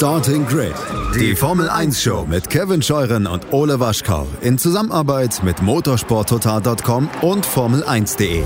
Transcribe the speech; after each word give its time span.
Starting 0.00 0.46
Grid, 0.46 0.72
die 1.14 1.36
Formel 1.36 1.68
1 1.68 2.02
Show 2.02 2.24
mit 2.26 2.48
Kevin 2.48 2.80
Scheuren 2.80 3.26
und 3.26 3.52
Ole 3.52 3.80
Waschkau 3.80 4.26
in 4.40 4.56
Zusammenarbeit 4.56 5.42
mit 5.44 5.60
motorsporttotal.com 5.60 7.10
und 7.20 7.46
Formel1.de. 7.46 8.42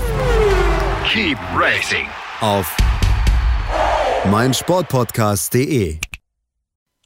Keep 1.07 1.37
racing 1.55 2.07
auf 2.41 2.75
meinsportpodcast.de. 4.29 5.97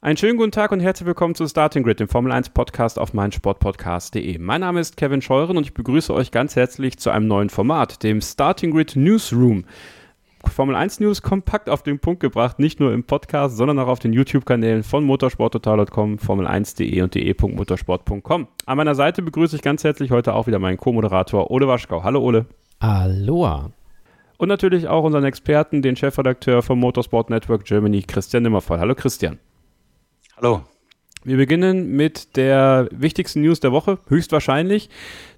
Einen 0.00 0.16
schönen 0.16 0.36
guten 0.36 0.50
Tag 0.50 0.72
und 0.72 0.80
herzlich 0.80 1.06
willkommen 1.06 1.36
zu 1.36 1.46
Starting 1.46 1.84
Grid, 1.84 2.00
dem 2.00 2.08
Formel 2.08 2.32
1 2.32 2.48
Podcast 2.48 2.98
auf 2.98 3.12
meinsportpodcast.de. 3.14 4.36
Mein 4.38 4.62
Name 4.62 4.80
ist 4.80 4.96
Kevin 4.96 5.22
Scheuren 5.22 5.58
und 5.58 5.62
ich 5.62 5.74
begrüße 5.74 6.12
euch 6.12 6.32
ganz 6.32 6.56
herzlich 6.56 6.98
zu 6.98 7.10
einem 7.10 7.28
neuen 7.28 7.50
Format, 7.50 8.02
dem 8.02 8.20
Starting 8.20 8.72
Grid 8.72 8.96
Newsroom. 8.96 9.64
Formel 10.46 10.74
1 10.74 11.00
News 11.00 11.22
kompakt 11.22 11.68
auf 11.68 11.82
den 11.82 11.98
Punkt 11.98 12.20
gebracht, 12.20 12.58
nicht 12.58 12.80
nur 12.80 12.92
im 12.92 13.04
Podcast, 13.04 13.56
sondern 13.56 13.78
auch 13.78 13.88
auf 13.88 13.98
den 13.98 14.12
YouTube-Kanälen 14.12 14.82
von 14.82 15.04
motorsporttotal.com, 15.04 16.16
formel1.de 16.16 17.02
und 17.02 17.14
de.motorsport.com. 17.14 18.48
An 18.66 18.76
meiner 18.76 18.94
Seite 18.94 19.22
begrüße 19.22 19.56
ich 19.56 19.62
ganz 19.62 19.84
herzlich 19.84 20.10
heute 20.10 20.34
auch 20.34 20.46
wieder 20.46 20.58
meinen 20.58 20.78
Co-Moderator 20.78 21.50
Ole 21.50 21.68
Waschkau. 21.68 22.02
Hallo 22.04 22.20
Ole. 22.20 22.46
Aloha. 22.78 23.70
Und 24.38 24.48
natürlich 24.48 24.88
auch 24.88 25.04
unseren 25.04 25.24
Experten, 25.24 25.82
den 25.82 25.96
Chefredakteur 25.96 26.62
vom 26.62 26.80
Motorsport 26.80 27.28
Network 27.28 27.64
Germany, 27.64 28.02
Christian 28.02 28.42
Nimmervoll. 28.42 28.78
Hallo 28.78 28.94
Christian. 28.94 29.38
Hallo. 30.36 30.62
Wir 31.22 31.36
beginnen 31.36 31.96
mit 31.96 32.36
der 32.38 32.88
wichtigsten 32.92 33.42
News 33.42 33.60
der 33.60 33.72
Woche, 33.72 33.98
höchstwahrscheinlich 34.08 34.88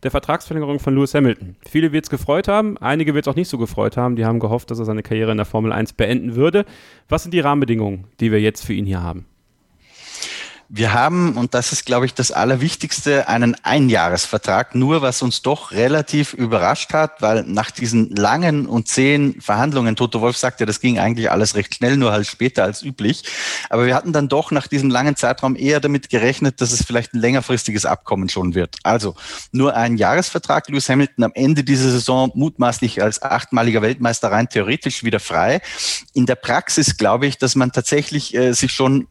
der 0.04 0.12
Vertragsverlängerung 0.12 0.78
von 0.78 0.94
Lewis 0.94 1.12
Hamilton. 1.12 1.56
Viele 1.68 1.90
wird 1.90 2.04
es 2.04 2.10
gefreut 2.10 2.46
haben, 2.46 2.78
einige 2.78 3.14
wird 3.14 3.26
es 3.26 3.32
auch 3.32 3.36
nicht 3.36 3.48
so 3.48 3.58
gefreut 3.58 3.96
haben. 3.96 4.14
Die 4.14 4.24
haben 4.24 4.38
gehofft, 4.38 4.70
dass 4.70 4.78
er 4.78 4.84
seine 4.84 5.02
Karriere 5.02 5.32
in 5.32 5.38
der 5.38 5.46
Formel 5.46 5.72
1 5.72 5.94
beenden 5.94 6.36
würde. 6.36 6.66
Was 7.08 7.24
sind 7.24 7.34
die 7.34 7.40
Rahmenbedingungen, 7.40 8.04
die 8.20 8.30
wir 8.30 8.40
jetzt 8.40 8.64
für 8.64 8.74
ihn 8.74 8.86
hier 8.86 9.02
haben? 9.02 9.26
Wir 10.74 10.94
haben, 10.94 11.36
und 11.36 11.52
das 11.52 11.70
ist, 11.70 11.84
glaube 11.84 12.06
ich, 12.06 12.14
das 12.14 12.32
Allerwichtigste, 12.32 13.28
einen 13.28 13.54
Einjahresvertrag. 13.62 14.74
Nur 14.74 15.02
was 15.02 15.20
uns 15.20 15.42
doch 15.42 15.72
relativ 15.72 16.32
überrascht 16.32 16.94
hat, 16.94 17.20
weil 17.20 17.42
nach 17.42 17.70
diesen 17.70 18.16
langen 18.16 18.64
und 18.64 18.88
zehn 18.88 19.38
Verhandlungen, 19.38 19.96
Toto 19.96 20.22
Wolf 20.22 20.38
sagte, 20.38 20.64
das 20.64 20.80
ging 20.80 20.98
eigentlich 20.98 21.30
alles 21.30 21.56
recht 21.56 21.74
schnell, 21.74 21.98
nur 21.98 22.12
halt 22.12 22.26
später 22.26 22.64
als 22.64 22.82
üblich. 22.82 23.24
Aber 23.68 23.84
wir 23.84 23.94
hatten 23.94 24.14
dann 24.14 24.30
doch 24.30 24.50
nach 24.50 24.66
diesem 24.66 24.88
langen 24.88 25.14
Zeitraum 25.14 25.56
eher 25.56 25.78
damit 25.78 26.08
gerechnet, 26.08 26.62
dass 26.62 26.72
es 26.72 26.82
vielleicht 26.82 27.12
ein 27.12 27.20
längerfristiges 27.20 27.84
Abkommen 27.84 28.30
schon 28.30 28.54
wird. 28.54 28.78
Also 28.82 29.14
nur 29.50 29.76
ein 29.76 29.98
Jahresvertrag. 29.98 30.70
Lewis 30.70 30.88
Hamilton 30.88 31.24
am 31.24 31.32
Ende 31.34 31.64
dieser 31.64 31.90
Saison 31.90 32.30
mutmaßlich 32.32 33.02
als 33.02 33.20
achtmaliger 33.20 33.82
Weltmeister 33.82 34.32
rein 34.32 34.48
theoretisch 34.48 35.04
wieder 35.04 35.20
frei. 35.20 35.60
In 36.14 36.24
der 36.24 36.36
Praxis 36.36 36.96
glaube 36.96 37.26
ich, 37.26 37.36
dass 37.36 37.56
man 37.56 37.72
tatsächlich 37.72 38.34
äh, 38.34 38.54
sich 38.54 38.72
schon 38.72 39.06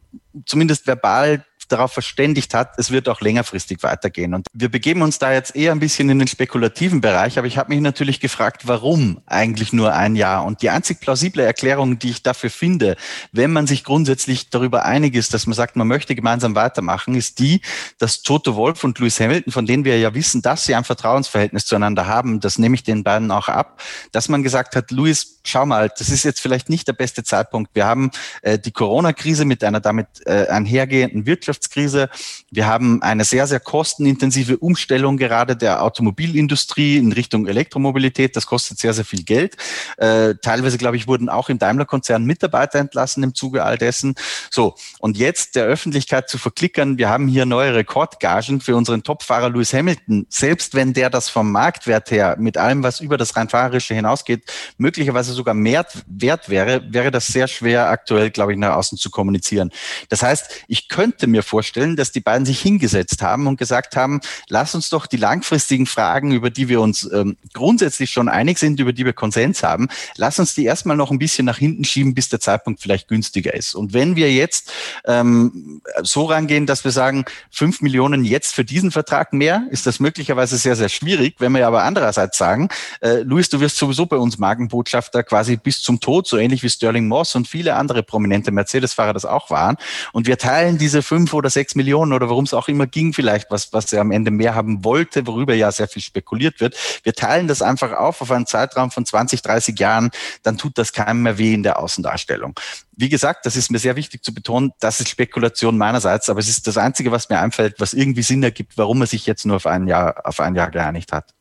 zumindest 0.46 0.86
verbal 0.86 1.44
darauf 1.72 1.92
verständigt 1.92 2.54
hat, 2.54 2.78
es 2.78 2.90
wird 2.90 3.08
auch 3.08 3.20
längerfristig 3.20 3.82
weitergehen. 3.82 4.34
Und 4.34 4.46
wir 4.52 4.68
begeben 4.68 5.02
uns 5.02 5.18
da 5.18 5.32
jetzt 5.32 5.56
eher 5.56 5.72
ein 5.72 5.80
bisschen 5.80 6.08
in 6.10 6.18
den 6.18 6.28
spekulativen 6.28 7.00
Bereich, 7.00 7.38
aber 7.38 7.46
ich 7.46 7.58
habe 7.58 7.70
mich 7.70 7.80
natürlich 7.80 8.20
gefragt, 8.20 8.62
warum 8.66 9.20
eigentlich 9.26 9.72
nur 9.72 9.94
ein 9.94 10.16
Jahr? 10.16 10.44
Und 10.44 10.62
die 10.62 10.70
einzig 10.70 11.00
plausible 11.00 11.42
Erklärung, 11.42 11.98
die 11.98 12.10
ich 12.10 12.22
dafür 12.22 12.50
finde, 12.50 12.96
wenn 13.32 13.52
man 13.52 13.66
sich 13.66 13.84
grundsätzlich 13.84 14.50
darüber 14.50 14.84
einig 14.84 15.14
ist, 15.14 15.34
dass 15.34 15.46
man 15.46 15.54
sagt, 15.54 15.76
man 15.76 15.88
möchte 15.88 16.14
gemeinsam 16.14 16.54
weitermachen, 16.54 17.14
ist 17.14 17.38
die, 17.38 17.60
dass 17.98 18.22
Toto 18.22 18.56
Wolf 18.56 18.84
und 18.84 18.98
Lewis 18.98 19.18
Hamilton, 19.20 19.52
von 19.52 19.66
denen 19.66 19.84
wir 19.84 19.98
ja 19.98 20.14
wissen, 20.14 20.42
dass 20.42 20.64
sie 20.64 20.74
ein 20.74 20.84
Vertrauensverhältnis 20.84 21.66
zueinander 21.66 22.06
haben, 22.06 22.40
das 22.40 22.58
nehme 22.58 22.74
ich 22.74 22.82
den 22.82 23.02
beiden 23.02 23.30
auch 23.30 23.48
ab, 23.48 23.80
dass 24.12 24.28
man 24.28 24.42
gesagt 24.42 24.76
hat, 24.76 24.90
Lewis, 24.90 25.40
schau 25.44 25.66
mal, 25.66 25.90
das 25.96 26.10
ist 26.10 26.24
jetzt 26.24 26.40
vielleicht 26.40 26.68
nicht 26.68 26.86
der 26.88 26.92
beste 26.92 27.24
Zeitpunkt. 27.24 27.70
Wir 27.74 27.86
haben 27.86 28.10
äh, 28.42 28.58
die 28.58 28.70
Corona-Krise 28.70 29.44
mit 29.44 29.64
einer 29.64 29.80
damit 29.80 30.06
äh, 30.26 30.46
einhergehenden 30.48 31.26
Wirtschaftskrise. 31.62 32.08
Wir 32.50 32.66
haben 32.66 33.02
eine 33.02 33.24
sehr, 33.24 33.46
sehr 33.46 33.60
kostenintensive 33.60 34.58
Umstellung 34.58 35.16
gerade 35.16 35.56
der 35.56 35.82
Automobilindustrie 35.82 36.98
in 36.98 37.12
Richtung 37.12 37.46
Elektromobilität. 37.46 38.36
Das 38.36 38.46
kostet 38.46 38.78
sehr, 38.78 38.92
sehr 38.92 39.04
viel 39.04 39.22
Geld. 39.22 39.56
Äh, 39.96 40.34
teilweise, 40.42 40.78
glaube 40.78 40.96
ich, 40.96 41.06
wurden 41.06 41.28
auch 41.28 41.48
im 41.48 41.58
Daimler-Konzern 41.58 42.24
Mitarbeiter 42.24 42.78
entlassen 42.78 43.22
im 43.22 43.34
Zuge 43.34 43.64
all 43.64 43.78
dessen. 43.78 44.14
So, 44.50 44.74
und 44.98 45.16
jetzt 45.16 45.54
der 45.54 45.64
Öffentlichkeit 45.64 46.28
zu 46.28 46.38
verklickern, 46.38 46.98
wir 46.98 47.08
haben 47.08 47.28
hier 47.28 47.46
neue 47.46 47.74
Rekordgagen 47.74 48.60
für 48.60 48.76
unseren 48.76 49.02
Topfahrer 49.02 49.50
Lewis 49.50 49.72
Hamilton. 49.72 50.26
Selbst 50.28 50.74
wenn 50.74 50.92
der 50.92 51.10
das 51.10 51.28
vom 51.28 51.50
Marktwert 51.52 52.10
her 52.10 52.36
mit 52.38 52.58
allem, 52.58 52.82
was 52.82 53.00
über 53.00 53.16
das 53.16 53.36
rein 53.36 53.48
fahrerische 53.48 53.94
hinausgeht, 53.94 54.44
möglicherweise 54.78 55.32
sogar 55.32 55.54
mehr 55.54 55.86
wert 56.06 56.48
wäre, 56.48 56.82
wäre 56.92 57.10
das 57.10 57.28
sehr 57.28 57.48
schwer 57.48 57.88
aktuell, 57.88 58.30
glaube 58.30 58.52
ich, 58.52 58.58
nach 58.58 58.76
außen 58.76 58.98
zu 58.98 59.10
kommunizieren. 59.10 59.70
Das 60.08 60.22
heißt, 60.22 60.64
ich 60.68 60.88
könnte 60.88 61.26
mir 61.26 61.42
vorstellen, 61.52 61.96
dass 61.96 62.12
die 62.12 62.20
beiden 62.20 62.46
sich 62.46 62.62
hingesetzt 62.62 63.20
haben 63.20 63.46
und 63.46 63.58
gesagt 63.58 63.94
haben, 63.94 64.22
lass 64.48 64.74
uns 64.74 64.88
doch 64.88 65.06
die 65.06 65.18
langfristigen 65.18 65.84
Fragen, 65.84 66.32
über 66.32 66.48
die 66.48 66.70
wir 66.70 66.80
uns 66.80 67.06
ähm, 67.12 67.36
grundsätzlich 67.52 68.10
schon 68.10 68.30
einig 68.30 68.58
sind, 68.58 68.80
über 68.80 68.94
die 68.94 69.04
wir 69.04 69.12
Konsens 69.12 69.62
haben, 69.62 69.88
lass 70.16 70.38
uns 70.38 70.54
die 70.54 70.64
erstmal 70.64 70.96
noch 70.96 71.10
ein 71.10 71.18
bisschen 71.18 71.44
nach 71.44 71.58
hinten 71.58 71.84
schieben, 71.84 72.14
bis 72.14 72.30
der 72.30 72.40
Zeitpunkt 72.40 72.80
vielleicht 72.80 73.06
günstiger 73.06 73.52
ist. 73.52 73.74
Und 73.74 73.92
wenn 73.92 74.16
wir 74.16 74.32
jetzt 74.32 74.72
ähm, 75.04 75.82
so 76.02 76.24
rangehen, 76.24 76.64
dass 76.64 76.84
wir 76.84 76.90
sagen, 76.90 77.26
fünf 77.50 77.82
Millionen 77.82 78.24
jetzt 78.24 78.54
für 78.54 78.64
diesen 78.64 78.90
Vertrag 78.90 79.34
mehr, 79.34 79.66
ist 79.70 79.86
das 79.86 80.00
möglicherweise 80.00 80.56
sehr, 80.56 80.74
sehr 80.74 80.88
schwierig. 80.88 81.34
Wenn 81.38 81.52
wir 81.52 81.66
aber 81.66 81.82
andererseits 81.84 82.38
sagen, 82.38 82.70
äh, 83.02 83.18
Luis, 83.18 83.50
du 83.50 83.60
wirst 83.60 83.76
sowieso 83.76 84.06
bei 84.06 84.16
uns 84.16 84.38
Magenbotschafter 84.38 85.22
quasi 85.22 85.58
bis 85.58 85.82
zum 85.82 86.00
Tod, 86.00 86.26
so 86.26 86.38
ähnlich 86.38 86.62
wie 86.62 86.70
Sterling 86.70 87.08
Moss 87.08 87.34
und 87.34 87.46
viele 87.46 87.74
andere 87.74 88.02
prominente 88.02 88.52
Mercedes-Fahrer 88.52 89.12
das 89.12 89.26
auch 89.26 89.50
waren. 89.50 89.76
Und 90.14 90.26
wir 90.26 90.38
teilen 90.38 90.78
diese 90.78 91.02
fünf 91.02 91.34
oder 91.34 91.41
sechs 91.50 91.74
Millionen 91.74 92.12
oder 92.12 92.28
worum 92.28 92.44
es 92.44 92.54
auch 92.54 92.68
immer 92.68 92.86
ging, 92.86 93.12
vielleicht, 93.12 93.50
was, 93.50 93.72
was 93.72 93.92
er 93.92 94.00
am 94.00 94.10
Ende 94.10 94.30
mehr 94.30 94.54
haben 94.54 94.84
wollte, 94.84 95.26
worüber 95.26 95.54
ja 95.54 95.70
sehr 95.70 95.88
viel 95.88 96.02
spekuliert 96.02 96.60
wird. 96.60 96.76
Wir 97.02 97.12
teilen 97.12 97.48
das 97.48 97.62
einfach 97.62 97.92
auf 97.92 98.20
auf 98.20 98.30
einen 98.30 98.46
Zeitraum 98.46 98.90
von 98.90 99.04
20, 99.04 99.42
30 99.42 99.78
Jahren, 99.78 100.10
dann 100.42 100.58
tut 100.58 100.78
das 100.78 100.92
keinem 100.92 101.22
mehr 101.22 101.38
weh 101.38 101.54
in 101.54 101.62
der 101.62 101.78
Außendarstellung. 101.78 102.54
Wie 102.92 103.08
gesagt, 103.08 103.46
das 103.46 103.56
ist 103.56 103.70
mir 103.70 103.78
sehr 103.78 103.96
wichtig 103.96 104.22
zu 104.22 104.34
betonen, 104.34 104.72
das 104.80 105.00
ist 105.00 105.08
Spekulation 105.08 105.76
meinerseits, 105.76 106.28
aber 106.30 106.40
es 106.40 106.48
ist 106.48 106.66
das 106.66 106.76
Einzige, 106.76 107.10
was 107.10 107.28
mir 107.28 107.40
einfällt, 107.40 107.76
was 107.78 107.94
irgendwie 107.94 108.22
Sinn 108.22 108.42
ergibt, 108.42 108.76
warum 108.76 109.00
er 109.00 109.06
sich 109.06 109.26
jetzt 109.26 109.46
nur 109.46 109.56
auf 109.56 109.66
ein 109.66 109.86
Jahr, 109.86 110.24
auf 110.24 110.40
ein 110.40 110.54
Jahr 110.54 110.70
geeinigt 110.70 111.12
hat. 111.12 111.34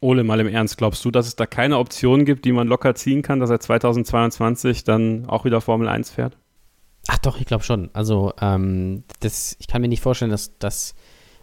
Ole, 0.00 0.24
mal 0.24 0.40
im 0.40 0.48
Ernst, 0.48 0.78
glaubst 0.78 1.04
du, 1.04 1.12
dass 1.12 1.28
es 1.28 1.36
da 1.36 1.46
keine 1.46 1.78
Option 1.78 2.24
gibt, 2.24 2.44
die 2.44 2.50
man 2.50 2.66
locker 2.66 2.96
ziehen 2.96 3.22
kann, 3.22 3.38
dass 3.38 3.50
er 3.50 3.60
2022 3.60 4.82
dann 4.82 5.26
auch 5.28 5.44
wieder 5.44 5.60
Formel 5.60 5.88
1 5.88 6.10
fährt? 6.10 6.36
Ach 7.08 7.18
doch, 7.18 7.40
ich 7.40 7.46
glaube 7.46 7.64
schon. 7.64 7.90
Also, 7.92 8.32
ähm, 8.40 9.04
das, 9.20 9.56
ich 9.58 9.66
kann 9.66 9.82
mir 9.82 9.88
nicht 9.88 10.02
vorstellen, 10.02 10.30
dass, 10.30 10.56
dass 10.58 10.94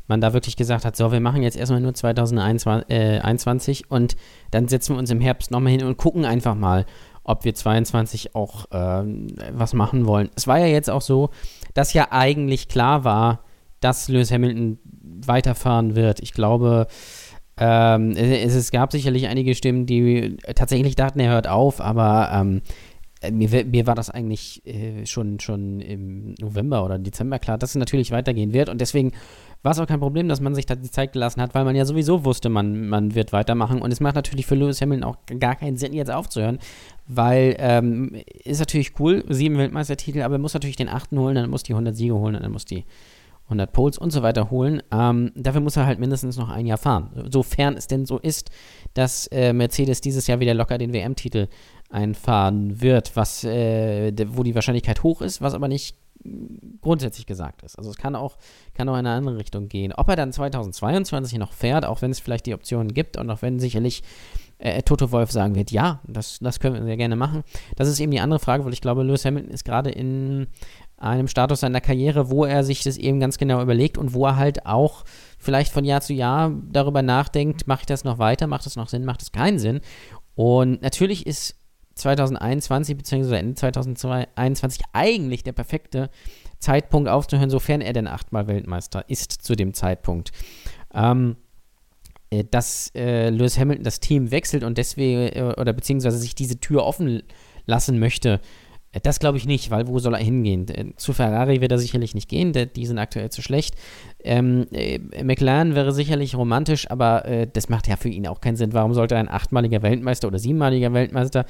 man 0.08 0.22
da 0.22 0.34
wirklich 0.34 0.56
gesagt 0.56 0.86
hat, 0.86 0.96
so, 0.96 1.12
wir 1.12 1.20
machen 1.20 1.44
jetzt 1.44 1.58
erstmal 1.58 1.82
nur 1.82 1.94
2021 1.94 2.90
äh, 2.90 3.86
und 3.90 4.16
dann 4.52 4.68
setzen 4.68 4.96
wir 4.96 5.00
uns 5.00 5.12
im 5.12 5.22
Herbst 5.22 5.52
nochmal 5.52 5.72
hin 5.72 5.84
und 5.84 5.98
gucken 5.98 6.26
einfach 6.26 6.56
mal, 6.56 6.86
ob 7.24 7.46
wir 7.46 7.54
22 7.54 8.36
auch 8.36 8.66
ähm, 8.72 9.28
was 9.52 9.74
machen 9.74 10.08
wollen. 10.08 10.30
Es 10.36 10.48
war 10.48 10.58
ja 10.58 10.66
jetzt 10.66 10.90
auch 10.90 11.02
so, 11.02 11.30
dass 11.76 11.94
ja 11.94 12.08
eigentlich 12.12 12.70
klar 12.70 13.04
war, 13.04 13.44
dass 13.82 14.08
Lewis 14.08 14.32
Hamilton 14.32 14.80
weiterfahren 15.26 15.96
wird. 15.96 16.22
Ich 16.22 16.34
glaube, 16.34 16.88
ähm, 17.58 18.12
es, 18.12 18.56
es, 18.56 18.72
gab 18.72 18.92
sicherlich 18.92 19.28
einige 19.28 19.54
Stimmen, 19.54 19.86
die 19.86 20.38
tatsächlich 20.56 20.96
dachten, 20.96 21.20
er 21.20 21.32
hört 21.32 21.48
auf, 21.48 21.82
aber 21.82 22.32
ähm, 22.34 22.62
mir, 23.32 23.66
mir, 23.66 23.88
war 23.88 23.96
das 23.96 24.10
eigentlich 24.10 24.66
äh, 24.66 25.06
schon, 25.06 25.40
schon 25.40 25.82
im 25.82 26.36
November 26.40 26.86
oder 26.86 26.98
Dezember 26.98 27.40
klar, 27.40 27.58
dass 27.58 27.72
es 27.72 27.76
natürlich 27.76 28.12
weitergehen 28.12 28.54
wird. 28.54 28.70
Und 28.70 28.80
deswegen 28.80 29.12
war 29.62 29.74
es 29.74 29.80
auch 29.80 29.88
kein 29.88 30.00
Problem, 30.00 30.30
dass 30.30 30.40
man 30.40 30.56
sich 30.56 30.66
da 30.66 30.76
die 30.76 30.90
Zeit 30.90 31.12
gelassen 31.12 31.42
hat, 31.42 31.54
weil 31.54 31.66
man 31.66 31.76
ja 31.76 31.84
sowieso 31.84 32.24
wusste, 32.24 32.48
man, 32.48 32.88
man 32.88 33.16
wird 33.16 33.34
weitermachen. 33.34 33.82
Und 33.82 33.92
es 33.92 34.00
macht 34.00 34.16
natürlich 34.16 34.46
für 34.46 34.56
Lewis 34.56 34.82
Hamilton 34.82 35.04
auch 35.04 35.18
gar 35.40 35.56
keinen 35.56 35.76
Sinn, 35.76 35.94
jetzt 35.94 36.12
aufzuhören, 36.12 36.60
weil 37.08 37.56
ähm, 37.60 38.16
ist 38.46 38.60
natürlich 38.60 38.98
cool, 39.00 39.26
sieben 39.28 39.58
Weltmeistertitel, 39.58 40.22
aber 40.22 40.36
er 40.36 40.40
muss 40.40 40.54
natürlich 40.54 40.78
den 40.78 40.90
achten 40.90 41.20
holen, 41.20 41.36
dann 41.36 41.50
muss 41.50 41.64
die 41.64 41.74
100 41.74 41.96
Siege 41.96 42.16
holen, 42.16 42.38
dann 42.42 42.52
muss 42.52 42.66
die 42.66 42.86
100 43.50 43.74
Poles 43.74 43.98
und 43.98 44.12
so 44.12 44.22
weiter 44.22 44.52
holen. 44.52 44.82
Ähm, 44.92 45.32
dafür 45.36 45.60
muss 45.60 45.76
er 45.76 45.88
halt 45.88 46.00
mindestens 46.00 46.38
noch 46.38 46.50
ein 46.50 46.68
Jahr 46.68 46.78
fahren. 46.78 47.10
Sofern 47.30 47.76
es 47.76 47.88
denn 47.88 48.06
so 48.06 48.20
ist, 48.20 48.52
dass 48.94 49.28
äh, 49.28 49.54
Mercedes 49.54 50.02
dieses 50.02 50.28
Jahr 50.28 50.40
wieder 50.40 50.54
locker 50.54 50.78
den 50.78 50.94
WM-Titel 50.94 51.48
einfahren 51.90 52.82
wird, 52.82 53.16
was, 53.16 53.44
äh, 53.44 54.14
wo 54.30 54.44
die 54.44 54.56
Wahrscheinlichkeit 54.56 55.04
hoch 55.04 55.22
ist, 55.22 55.42
was 55.42 55.54
aber 55.54 55.68
nicht 55.68 55.96
grundsätzlich 56.82 57.26
gesagt 57.26 57.64
ist. 57.64 57.78
Also 57.78 57.90
es 57.90 57.98
kann 57.98 58.16
auch, 58.16 58.38
kann 58.74 58.90
auch 58.90 58.94
in 58.94 59.00
eine 59.00 59.12
andere 59.12 59.38
Richtung 59.38 59.70
gehen. 59.70 59.94
Ob 59.94 60.10
er 60.10 60.16
dann 60.16 60.34
2022 60.34 61.38
noch 61.40 61.54
fährt, 61.54 61.86
auch 61.86 62.02
wenn 62.02 62.12
es 62.12 62.20
vielleicht 62.20 62.46
die 62.46 62.54
Optionen 62.54 62.94
gibt 62.94 63.18
und 63.18 63.30
auch 63.30 63.42
wenn 63.42 63.60
sicherlich 63.60 64.04
äh, 64.58 64.84
Toto 64.84 65.12
Wolf 65.12 65.32
sagen 65.32 65.56
wird, 65.56 65.72
ja, 65.72 66.02
das, 66.06 66.40
das 66.40 66.60
können 66.60 66.76
wir 66.76 66.84
sehr 66.84 66.98
gerne 66.98 67.16
machen. 67.16 67.44
Das 67.78 67.88
ist 67.88 68.00
eben 68.00 68.12
die 68.12 68.20
andere 68.20 68.40
Frage, 68.40 68.66
weil 68.66 68.74
ich 68.74 68.82
glaube, 68.82 69.04
Lewis 69.04 69.24
Hamilton 69.24 69.52
ist 69.52 69.64
gerade 69.64 69.90
in 69.90 70.48
einem 70.98 71.30
Status 71.30 71.62
seiner 71.62 71.80
Karriere, 71.80 72.30
wo 72.30 72.44
er 72.44 72.66
sich 72.66 72.84
das 72.84 72.98
eben 72.98 73.22
ganz 73.22 73.38
genau 73.38 73.62
überlegt 73.62 73.98
und 73.98 74.14
wo 74.14 74.26
er 74.26 74.36
halt 74.36 74.66
auch 74.66 75.06
vielleicht 75.38 75.72
von 75.72 75.86
Jahr 75.86 76.02
zu 76.02 76.14
Jahr 76.14 76.52
darüber 76.70 77.02
nachdenkt, 77.02 77.68
mache 77.68 77.82
ich 77.82 77.86
das 77.86 78.04
noch 78.04 78.20
weiter, 78.20 78.48
macht 78.48 78.66
das 78.66 78.76
noch 78.76 78.90
Sinn, 78.90 79.06
macht 79.06 79.22
es 79.22 79.32
keinen 79.32 79.60
Sinn. 79.60 79.80
Und 80.36 80.82
natürlich 80.82 81.26
ist 81.26 81.59
2021 82.00 82.98
bzw. 82.98 83.36
Ende 83.36 83.56
2021 83.56 84.82
eigentlich 84.94 85.44
der 85.44 85.54
perfekte 85.54 86.10
Zeitpunkt 86.60 87.10
aufzuhören, 87.10 87.50
sofern 87.50 87.82
er 87.82 87.94
denn 87.94 88.08
achtmal 88.08 88.48
Weltmeister 88.48 89.06
ist 89.08 89.32
zu 89.32 89.56
dem 89.56 89.74
Zeitpunkt. 89.74 90.32
Ähm, 90.94 91.38
äh, 92.30 92.44
dass 92.50 92.92
äh, 92.96 93.30
Lewis 93.30 93.58
Hamilton 93.58 93.84
das 93.84 94.00
Team 94.00 94.32
wechselt 94.32 94.64
und 94.64 94.78
deswegen, 94.78 95.36
äh, 95.36 95.54
oder 95.58 95.74
beziehungsweise 95.74 96.18
sich 96.18 96.36
diese 96.36 96.60
Tür 96.60 96.86
offen 96.86 97.24
lassen 97.66 98.00
möchte, 98.00 98.40
äh, 98.92 99.00
das 99.02 99.20
glaube 99.20 99.38
ich 99.38 99.46
nicht, 99.46 99.72
weil 99.72 99.88
wo 99.88 100.00
soll 100.00 100.14
er 100.14 100.24
hingehen? 100.24 100.68
Äh, 100.68 100.96
zu 100.96 101.14
Ferrari 101.14 101.62
wird 101.62 101.72
er 101.72 101.78
sicherlich 101.78 102.14
nicht 102.16 102.30
gehen, 102.30 102.54
die 102.54 102.86
sind 102.86 103.00
aktuell 103.00 103.30
zu 103.30 103.42
schlecht. 103.42 103.76
Ähm, 104.24 104.68
äh, 104.72 105.00
McLaren 105.24 105.76
wäre 105.76 105.92
sicherlich 105.92 106.36
romantisch, 106.36 106.90
aber 106.92 107.26
äh, 107.26 107.48
das 107.52 107.70
macht 107.70 107.88
ja 107.88 107.96
für 107.96 108.10
ihn 108.10 108.28
auch 108.28 108.42
keinen 108.42 108.58
Sinn. 108.58 108.74
Warum 108.74 108.94
sollte 108.94 109.16
ein 109.18 109.30
achtmaliger 109.30 109.82
Weltmeister 109.82 110.28
oder 110.28 110.40
siebenmaliger 110.40 110.94
Weltmeister 110.94 111.46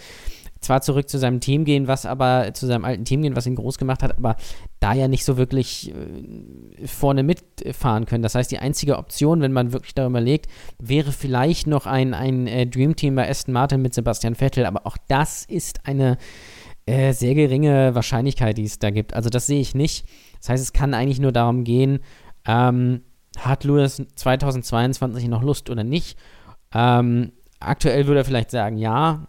zwar 0.62 0.82
zurück 0.82 1.10
zu 1.10 1.18
seinem 1.18 1.40
Team 1.40 1.66
gehen, 1.66 1.88
was 1.88 2.06
aber 2.06 2.54
zu 2.54 2.68
seinem 2.68 2.86
alten 2.86 3.06
Team 3.06 3.22
gehen, 3.22 3.36
was 3.36 3.46
ihn 3.46 3.56
groß 3.56 3.78
gemacht 3.78 4.04
hat, 4.04 4.18
aber 4.18 4.36
da 4.80 4.94
ja 4.94 5.08
nicht 5.08 5.26
so 5.26 5.38
wirklich 5.38 5.94
äh, 5.94 6.88
vorne 6.88 7.24
mitfahren 7.24 8.06
können. 8.06 8.24
Das 8.24 8.36
heißt, 8.36 8.52
die 8.52 8.60
einzige 8.60 8.98
Option, 8.98 9.42
wenn 9.42 9.54
man 9.54 9.72
wirklich 9.72 9.94
darüber 9.94 10.22
legt, 10.22 10.48
wäre 10.78 11.12
vielleicht 11.12 11.68
noch 11.68 11.86
ein, 11.86 12.14
ein 12.14 12.48
äh, 12.48 12.68
Dream 12.68 12.96
Team 12.96 13.16
bei 13.16 13.30
Aston 13.30 13.54
Martin 13.54 13.82
mit 13.82 13.94
Sebastian 13.94 14.36
Vettel, 14.36 14.66
aber 14.66 14.86
auch 14.86 14.98
das 15.08 15.46
ist 15.46 15.86
eine 15.86 16.18
äh, 16.86 17.14
sehr 17.14 17.36
geringe 17.36 17.96
Wahrscheinlichkeit, 17.96 18.58
die 18.58 18.64
es 18.64 18.80
da 18.80 18.90
gibt. 18.90 19.14
Also 19.14 19.30
das 19.30 19.48
sehe 19.48 19.62
ich 19.62 19.76
nicht. 19.76 20.06
Das 20.40 20.50
heißt, 20.50 20.64
es 20.64 20.74
kann 20.74 20.94
eigentlich 20.94 21.20
nur 21.20 21.32
darum 21.32 21.64
gehen, 21.64 22.00
ähm, 22.46 23.02
hat 23.38 23.64
Lewis 23.64 24.02
2022 24.16 25.28
noch 25.28 25.44
Lust 25.44 25.70
oder 25.70 25.84
nicht? 25.84 26.18
Ähm, 26.74 27.32
aktuell 27.60 28.08
würde 28.08 28.22
er 28.22 28.26
vielleicht 28.26 28.52
sagen, 28.52 28.78
ja, 28.78 29.28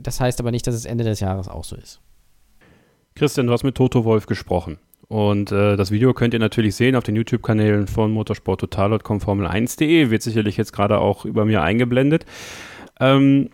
das 0.00 0.20
heißt 0.20 0.40
aber 0.40 0.50
nicht, 0.50 0.66
dass 0.66 0.74
es 0.74 0.84
Ende 0.84 1.04
des 1.04 1.20
Jahres 1.20 1.48
auch 1.48 1.64
so 1.64 1.76
ist. 1.76 2.00
Christian, 3.14 3.46
du 3.46 3.52
hast 3.52 3.62
mit 3.62 3.76
Toto 3.76 4.04
Wolf 4.04 4.26
gesprochen. 4.26 4.78
Und 5.08 5.52
äh, 5.52 5.76
das 5.76 5.90
Video 5.90 6.14
könnt 6.14 6.34
ihr 6.34 6.40
natürlich 6.40 6.74
sehen 6.74 6.96
auf 6.96 7.04
den 7.04 7.14
YouTube-Kanälen 7.14 7.86
von 7.86 8.10
motorsporttotal.com 8.12 9.18
Formel1.de. 9.18 10.10
Wird 10.10 10.22
sicherlich 10.22 10.56
jetzt 10.56 10.72
gerade 10.72 10.98
auch 10.98 11.24
über 11.24 11.44
mir 11.44 11.62
eingeblendet. 11.62 12.24
Ähm, 13.00 13.50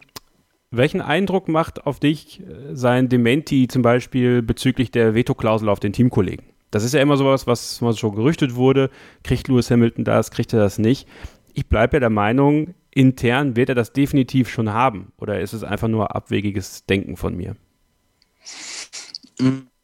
welchen 0.70 1.00
Eindruck 1.00 1.48
macht 1.48 1.86
auf 1.86 1.98
dich 1.98 2.40
äh, 2.40 2.74
sein 2.74 3.08
Dementi 3.08 3.66
zum 3.68 3.82
Beispiel 3.82 4.42
bezüglich 4.42 4.90
der 4.90 5.14
Veto-Klausel 5.14 5.68
auf 5.68 5.80
den 5.80 5.92
Teamkollegen? 5.92 6.46
Das 6.70 6.84
ist 6.84 6.94
ja 6.94 7.00
immer 7.00 7.16
sowas, 7.16 7.48
was 7.48 7.80
mal 7.80 7.96
schon 7.96 8.14
gerüchtet 8.14 8.54
wurde. 8.54 8.90
Kriegt 9.24 9.48
Lewis 9.48 9.70
Hamilton 9.70 10.04
das, 10.04 10.30
kriegt 10.30 10.52
er 10.52 10.60
das 10.60 10.78
nicht? 10.78 11.08
Ich 11.52 11.66
bleibe 11.66 11.96
ja 11.96 12.00
der 12.00 12.10
Meinung, 12.10 12.74
intern 12.92 13.56
wird 13.56 13.68
er 13.68 13.74
das 13.74 13.92
definitiv 13.92 14.48
schon 14.48 14.70
haben. 14.70 15.12
Oder 15.18 15.40
ist 15.40 15.52
es 15.52 15.62
einfach 15.62 15.88
nur 15.88 16.14
abwegiges 16.14 16.84
Denken 16.86 17.16
von 17.16 17.36
mir? 17.36 17.56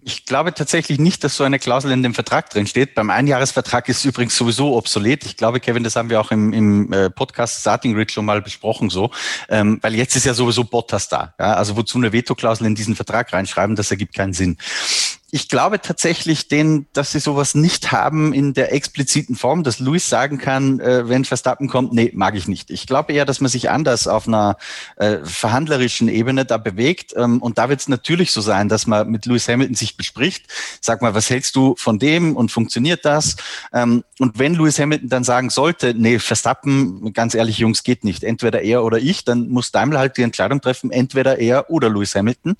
Ich 0.03 0.25
glaube 0.25 0.55
tatsächlich 0.55 0.99
nicht, 0.99 1.25
dass 1.25 1.37
so 1.37 1.45
eine 1.45 1.59
Klausel 1.59 1.91
in 1.91 2.03
dem 2.03 2.15
Vertrag 2.15 2.51
drin 2.51 2.67
steht. 2.67 2.95
Beim 2.95 3.11
Einjahresvertrag 3.11 3.89
ist 3.89 3.99
es 3.99 4.05
übrigens 4.05 4.37
sowieso 4.37 4.77
obsolet. 4.77 5.25
Ich 5.25 5.37
glaube, 5.37 5.59
Kevin, 5.59 5.83
das 5.83 5.97
haben 5.97 6.11
wir 6.11 6.21
auch 6.21 6.31
im, 6.31 6.53
im 6.53 6.93
äh, 6.93 7.11
Podcast 7.11 7.61
Starting 7.61 7.95
Grid 7.95 8.13
schon 8.13 8.25
mal 8.25 8.41
besprochen 8.41 8.89
so, 8.89 9.11
ähm, 9.49 9.79
weil 9.83 9.95
jetzt 9.95 10.15
ist 10.15 10.25
ja 10.25 10.35
sowieso 10.35 10.65
Bottas 10.65 11.09
da. 11.09 11.35
Ja? 11.39 11.55
Also 11.55 11.77
wozu 11.77 11.99
eine 11.99 12.13
Veto-Klausel 12.13 12.67
in 12.67 12.75
diesen 12.75 12.95
Vertrag 12.95 13.33
reinschreiben, 13.33 13.75
das 13.75 13.91
ergibt 13.91 14.15
keinen 14.15 14.33
Sinn 14.33 14.59
ich 15.37 15.51
glaube 15.51 15.83
tatsächlich, 15.83 16.49
den, 16.49 16.87
dass 16.95 17.13
sie 17.13 17.21
sowas 17.21 17.55
nicht 17.55 17.93
haben 17.93 18.33
in 18.33 18.55
der 18.55 18.73
expliziten 18.73 19.37
Form, 19.37 19.65
dass 19.65 19.81
Luis 19.81 20.09
sagen 20.09 20.39
kann, 20.39 20.81
äh, 20.81 21.11
wenn 21.11 21.27
Verstappen 21.27 21.69
kommt, 21.69 21.93
nee, 21.93 22.11
mag 22.15 22.35
ich 22.37 22.49
nicht. 22.49 22.71
Ich 22.71 22.87
glaube 22.87 23.13
eher, 23.13 23.27
dass 23.27 23.43
man 23.43 23.51
sich 23.51 23.69
anders 23.69 24.09
auf 24.09 24.27
einer 24.27 24.57
äh, 24.97 25.19
verhandlerischen 25.25 26.09
Ebene 26.09 26.47
da 26.47 26.57
bewegt. 26.57 27.13
Ähm, 27.15 27.43
und 27.43 27.59
da 27.59 27.69
wird 27.69 27.81
es 27.81 27.89
natürlich 27.89 28.33
so 28.33 28.41
sein, 28.41 28.71
dass 28.71 28.87
man 28.87 29.11
mit 29.11 29.27
Lewis 29.27 29.47
Hamilton 29.47 29.75
sich 29.75 29.99
bespricht. 29.99 30.47
Sag 30.81 31.03
mal, 31.03 31.15
was 31.15 31.29
hältst 31.29 31.55
du 31.55 31.75
von 31.77 31.99
dem 31.99 32.35
und 32.35 32.51
funktioniert 32.51 33.05
das? 33.05 33.37
Ähm, 33.75 34.05
und 34.19 34.39
wenn 34.39 34.55
Lewis 34.55 34.79
Hamilton 34.79 35.11
dann 35.11 35.23
sagen 35.23 35.51
sollte, 35.51 35.93
nee, 35.95 36.19
Verstappen, 36.19 37.13
ganz 37.13 37.35
ehrlich, 37.35 37.59
Jungs, 37.59 37.85
geht 37.85 38.05
nicht. 38.05 38.25
Entweder 38.25 38.63
er 38.63 38.85
oder 38.85 38.97
ich, 38.97 39.27
dann 39.27 39.51
muss 39.51 39.71
Daimler 39.71 39.99
halt 39.99 40.17
die 40.17 40.23
Entscheidung 40.23 40.63
treffen, 40.63 40.91
entweder 40.91 41.39
er 41.39 41.69
oder 41.69 41.91
Lewis 41.91 42.15
Hamilton. 42.15 42.57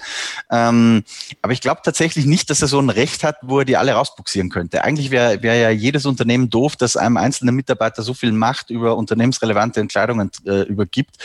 Ähm, 0.51 1.05
aber 1.41 1.55
ich 1.55 1.63
glaube 1.63 1.81
tatsächlich 1.83 2.27
nicht, 2.27 2.51
dass 2.51 2.61
dass 2.61 2.66
er 2.67 2.69
so 2.69 2.81
ein 2.81 2.91
Recht 2.91 3.25
hat, 3.25 3.37
wo 3.43 3.61
er 3.61 3.65
die 3.65 3.77
alle 3.77 3.93
rausbuxieren 3.93 4.51
könnte. 4.51 4.85
Eigentlich 4.85 5.11
wäre 5.11 5.43
wär 5.43 5.55
ja 5.57 5.71
jedes 5.71 6.05
Unternehmen 6.07 6.51
doof, 6.51 6.77
dass 6.77 6.97
einem 6.97 7.17
einzelnen 7.17 7.55
Mitarbeiter 7.55 8.03
so 8.03 8.15
viel 8.15 8.33
Macht 8.33 8.71
über 8.71 8.97
unternehmensrelevante 8.97 9.81
Entscheidungen 9.81 10.31
äh, 10.45 10.63
übergibt. 10.63 11.17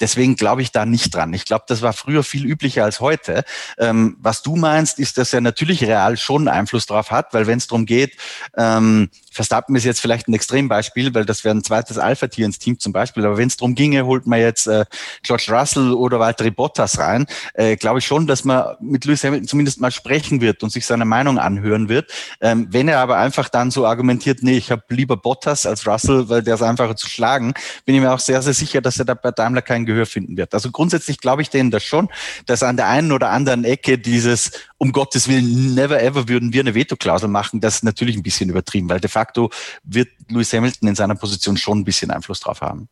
Deswegen 0.00 0.36
glaube 0.36 0.62
ich 0.62 0.72
da 0.72 0.86
nicht 0.86 1.14
dran. 1.14 1.32
Ich 1.34 1.44
glaube, 1.44 1.64
das 1.68 1.82
war 1.82 1.92
früher 1.92 2.22
viel 2.22 2.46
üblicher 2.46 2.84
als 2.84 3.00
heute. 3.00 3.44
Ähm, 3.78 4.16
was 4.20 4.42
du 4.42 4.56
meinst, 4.56 4.98
ist, 4.98 5.18
dass 5.18 5.32
er 5.32 5.40
natürlich 5.40 5.82
real 5.84 6.16
schon 6.16 6.48
Einfluss 6.48 6.86
drauf 6.86 7.10
hat, 7.10 7.34
weil 7.34 7.46
wenn 7.46 7.58
es 7.58 7.66
darum 7.66 7.86
geht, 7.86 8.16
ähm, 8.56 9.10
Verstappen 9.36 9.76
ist 9.76 9.84
jetzt 9.84 10.00
vielleicht 10.00 10.28
ein 10.28 10.34
Extrembeispiel, 10.34 11.14
weil 11.14 11.26
das 11.26 11.44
wäre 11.44 11.54
ein 11.54 11.62
zweites 11.62 11.98
Alpha-Tier 11.98 12.46
ins 12.46 12.58
Team 12.58 12.78
zum 12.78 12.92
Beispiel. 12.94 13.24
Aber 13.26 13.36
wenn 13.36 13.48
es 13.48 13.58
darum 13.58 13.74
ginge, 13.74 14.06
holt 14.06 14.26
man 14.26 14.40
jetzt 14.40 14.66
äh, 14.66 14.86
George 15.22 15.48
Russell 15.50 15.92
oder 15.92 16.18
Valtteri 16.18 16.50
Bottas 16.50 16.98
rein, 16.98 17.26
äh, 17.52 17.76
glaube 17.76 17.98
ich 17.98 18.06
schon, 18.06 18.26
dass 18.26 18.44
man 18.44 18.76
mit 18.80 19.04
Lewis 19.04 19.22
Hamilton 19.24 19.46
zumindest 19.46 19.80
mal 19.80 19.90
sprechen 19.90 20.40
wird 20.40 20.62
und 20.62 20.70
sich 20.70 20.86
seine 20.86 21.04
Meinung 21.04 21.38
anhören 21.38 21.90
wird. 21.90 22.10
Ähm, 22.40 22.68
wenn 22.70 22.88
er 22.88 23.00
aber 23.00 23.18
einfach 23.18 23.50
dann 23.50 23.70
so 23.70 23.86
argumentiert, 23.86 24.42
nee, 24.42 24.56
ich 24.56 24.70
habe 24.70 24.82
lieber 24.88 25.18
Bottas 25.18 25.66
als 25.66 25.86
Russell, 25.86 26.30
weil 26.30 26.42
der 26.42 26.54
ist 26.54 26.62
einfacher 26.62 26.96
zu 26.96 27.06
schlagen, 27.06 27.52
bin 27.84 27.94
ich 27.94 28.00
mir 28.00 28.12
auch 28.12 28.20
sehr, 28.20 28.40
sehr 28.40 28.54
sicher, 28.54 28.80
dass 28.80 28.98
er 28.98 29.04
da 29.04 29.12
bei 29.12 29.32
Daimler 29.32 29.60
kein 29.60 29.84
Gehör 29.84 30.06
finden 30.06 30.38
wird. 30.38 30.54
Also 30.54 30.70
grundsätzlich 30.70 31.18
glaube 31.18 31.42
ich 31.42 31.50
denen 31.50 31.70
das 31.70 31.84
schon, 31.84 32.08
dass 32.46 32.62
an 32.62 32.78
der 32.78 32.88
einen 32.88 33.12
oder 33.12 33.28
anderen 33.28 33.64
Ecke 33.64 33.98
dieses, 33.98 34.50
um 34.78 34.92
Gottes 34.92 35.28
Willen, 35.28 35.74
never 35.74 36.02
ever 36.02 36.26
würden 36.26 36.54
wir 36.54 36.60
eine 36.60 36.74
Veto-Klausel 36.74 37.28
machen, 37.28 37.60
das 37.60 37.76
ist 37.76 37.84
natürlich 37.84 38.16
ein 38.16 38.22
bisschen 38.22 38.48
übertrieben, 38.48 38.88
weil 38.88 39.00
de 39.00 39.10
facto 39.10 39.25
facto 39.26 39.50
wird 39.84 40.08
Lewis 40.28 40.52
Hamilton 40.52 40.88
in 40.88 40.94
seiner 40.94 41.14
Position 41.14 41.56
schon 41.56 41.80
ein 41.80 41.84
bisschen 41.84 42.10
Einfluss 42.10 42.40
drauf 42.40 42.60
haben. 42.60 42.88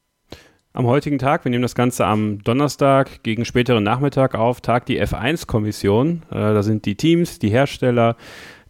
Am 0.72 0.86
heutigen 0.86 1.18
Tag, 1.20 1.44
wir 1.44 1.50
nehmen 1.50 1.62
das 1.62 1.76
Ganze 1.76 2.04
am 2.04 2.42
Donnerstag 2.42 3.22
gegen 3.22 3.44
späteren 3.44 3.84
Nachmittag 3.84 4.34
auf, 4.34 4.60
tagt 4.60 4.88
die 4.88 5.00
F1-Kommission. 5.00 6.22
Äh, 6.30 6.34
da 6.34 6.62
sind 6.64 6.84
die 6.84 6.96
Teams, 6.96 7.38
die 7.38 7.50
Hersteller, 7.50 8.16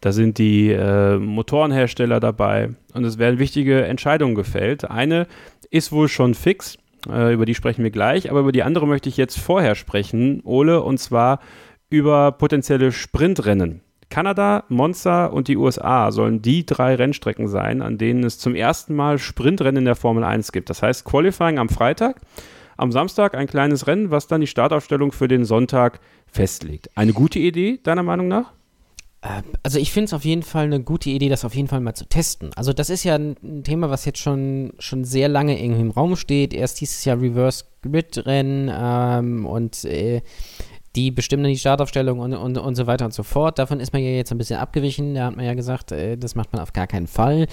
da 0.01 0.11
sind 0.11 0.37
die 0.37 0.69
äh, 0.69 1.17
Motorenhersteller 1.17 2.19
dabei 2.19 2.69
und 2.93 3.05
es 3.05 3.17
werden 3.17 3.39
wichtige 3.39 3.85
Entscheidungen 3.85 4.35
gefällt. 4.35 4.85
Eine 4.85 5.25
ist 5.71 5.91
wohl 5.91 6.07
schon 6.07 6.35
fix, 6.35 6.77
äh, 7.09 7.33
über 7.33 7.47
die 7.47 7.55
sprechen 7.55 7.83
wir 7.83 7.89
gleich, 7.89 8.29
aber 8.29 8.41
über 8.41 8.51
die 8.51 8.61
andere 8.61 8.85
möchte 8.85 9.09
ich 9.09 9.17
jetzt 9.17 9.39
vorher 9.39 9.73
sprechen, 9.73 10.41
Ole, 10.43 10.83
und 10.83 10.99
zwar 10.99 11.39
über 11.89 12.33
potenzielle 12.33 12.91
Sprintrennen. 12.91 13.81
Kanada, 14.09 14.63
Monza 14.69 15.25
und 15.25 15.47
die 15.47 15.57
USA 15.57 16.11
sollen 16.11 16.41
die 16.41 16.65
drei 16.65 16.95
Rennstrecken 16.95 17.47
sein, 17.47 17.81
an 17.81 17.97
denen 17.97 18.23
es 18.23 18.39
zum 18.39 18.55
ersten 18.55 18.95
Mal 18.95 19.17
Sprintrennen 19.17 19.77
in 19.77 19.85
der 19.85 19.95
Formel 19.95 20.23
1 20.23 20.51
gibt. 20.51 20.69
Das 20.69 20.81
heißt 20.81 21.05
Qualifying 21.05 21.59
am 21.59 21.69
Freitag, 21.69 22.21
am 22.77 22.91
Samstag 22.91 23.35
ein 23.35 23.47
kleines 23.47 23.87
Rennen, 23.87 24.11
was 24.11 24.27
dann 24.27 24.41
die 24.41 24.47
Startaufstellung 24.47 25.11
für 25.11 25.27
den 25.27 25.45
Sonntag 25.45 25.99
festlegt. 26.27 26.89
Eine 26.95 27.13
gute 27.13 27.39
Idee, 27.39 27.79
deiner 27.83 28.03
Meinung 28.03 28.27
nach? 28.27 28.51
Äh, 29.21 29.41
also 29.63 29.79
ich 29.79 29.91
finde 29.91 30.05
es 30.05 30.13
auf 30.13 30.25
jeden 30.25 30.43
Fall 30.43 30.65
eine 30.65 30.81
gute 30.81 31.09
Idee, 31.09 31.29
das 31.29 31.45
auf 31.45 31.55
jeden 31.55 31.67
Fall 31.67 31.81
mal 31.81 31.95
zu 31.95 32.07
testen. 32.07 32.51
Also 32.55 32.73
das 32.73 32.89
ist 32.89 33.03
ja 33.03 33.15
ein 33.15 33.63
Thema, 33.63 33.89
was 33.89 34.05
jetzt 34.05 34.19
schon, 34.19 34.73
schon 34.79 35.03
sehr 35.03 35.27
lange 35.27 35.61
irgendwie 35.61 35.81
im 35.81 35.91
Raum 35.91 36.15
steht. 36.15 36.53
Erst 36.53 36.81
dieses 36.81 37.03
Jahr 37.05 37.19
Reverse 37.19 37.65
Grid 37.81 38.25
Rennen 38.25 38.71
ähm, 38.73 39.45
und 39.45 39.83
äh, 39.85 40.21
die 40.95 41.11
bestimmen 41.11 41.43
die 41.43 41.57
Startaufstellung 41.57 42.19
und, 42.19 42.33
und, 42.33 42.57
und 42.57 42.75
so 42.75 42.87
weiter 42.87 43.05
und 43.05 43.13
so 43.13 43.23
fort. 43.23 43.59
Davon 43.59 43.79
ist 43.79 43.93
man 43.93 44.01
ja 44.01 44.11
jetzt 44.11 44.31
ein 44.31 44.37
bisschen 44.37 44.59
abgewichen. 44.59 45.15
Da 45.15 45.25
hat 45.25 45.35
man 45.35 45.45
ja 45.45 45.53
gesagt, 45.53 45.91
äh, 45.91 46.17
das 46.17 46.35
macht 46.35 46.53
man 46.53 46.61
auf 46.61 46.73
gar 46.73 46.87
keinen 46.87 47.07
Fall. 47.07 47.47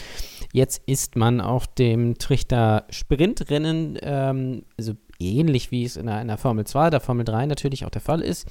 Jetzt 0.53 0.83
ist 0.87 1.17
man 1.17 1.41
auf 1.41 1.67
dem 1.67 2.19
Trichter 2.19 2.85
Sprintrennen, 2.91 3.99
ähm, 4.03 4.65
also 4.79 4.95
ähnlich 5.19 5.71
wie 5.71 5.85
es 5.85 5.97
in 5.97 6.07
der, 6.07 6.21
in 6.21 6.29
der 6.29 6.39
Formel 6.39 6.67
2, 6.67 6.91
der 6.91 7.01
Formel 7.01 7.25
3 7.25 7.47
natürlich 7.47 7.85
auch 7.85 7.91
der 7.91 8.03
Fall 8.03 8.21
ist. 8.21 8.47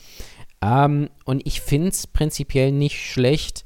Ähm, 0.62 1.10
und 1.26 1.46
ich 1.46 1.62
finde 1.62 1.90
es 1.90 2.08
prinzipiell 2.08 2.72
nicht 2.72 3.00
schlecht, 3.00 3.66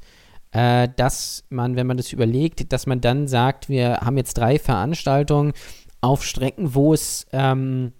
äh, 0.52 0.88
dass 0.96 1.44
man, 1.50 1.76
wenn 1.76 1.86
man 1.86 1.96
das 1.96 2.12
überlegt, 2.12 2.72
dass 2.72 2.86
man 2.86 3.00
dann 3.00 3.28
sagt, 3.28 3.68
wir 3.68 3.98
haben 3.98 4.16
jetzt 4.16 4.38
drei 4.38 4.58
Veranstaltungen 4.58 5.52
auf 6.00 6.24
Strecken, 6.24 6.74
wo 6.74 6.94
es 6.94 7.26
ähm, 7.32 7.92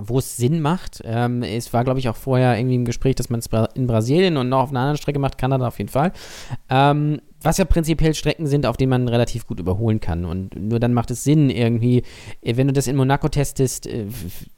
wo 0.00 0.18
es 0.18 0.36
Sinn 0.36 0.60
macht. 0.60 1.02
Ähm, 1.04 1.42
es 1.42 1.72
war, 1.72 1.84
glaube 1.84 1.98
ich, 1.98 2.08
auch 2.08 2.16
vorher 2.16 2.56
irgendwie 2.56 2.76
im 2.76 2.84
Gespräch, 2.84 3.14
dass 3.14 3.30
man 3.30 3.40
es 3.40 3.48
in 3.74 3.86
Brasilien 3.86 4.36
und 4.36 4.48
noch 4.48 4.62
auf 4.62 4.70
einer 4.70 4.80
anderen 4.80 4.98
Strecke 4.98 5.18
macht, 5.18 5.38
Kanada 5.38 5.66
auf 5.66 5.78
jeden 5.78 5.90
Fall. 5.90 6.12
Ähm, 6.68 7.20
was 7.44 7.58
ja 7.58 7.66
prinzipiell 7.66 8.14
Strecken 8.14 8.46
sind, 8.46 8.64
auf 8.64 8.78
denen 8.78 8.90
man 8.90 9.06
relativ 9.06 9.46
gut 9.46 9.60
überholen 9.60 10.00
kann. 10.00 10.24
Und 10.24 10.56
nur 10.56 10.80
dann 10.80 10.94
macht 10.94 11.10
es 11.10 11.24
Sinn, 11.24 11.50
irgendwie, 11.50 12.02
äh, 12.40 12.56
wenn 12.56 12.66
du 12.66 12.72
das 12.72 12.86
in 12.86 12.96
Monaco 12.96 13.28
testest, 13.28 13.86
äh, 13.86 14.06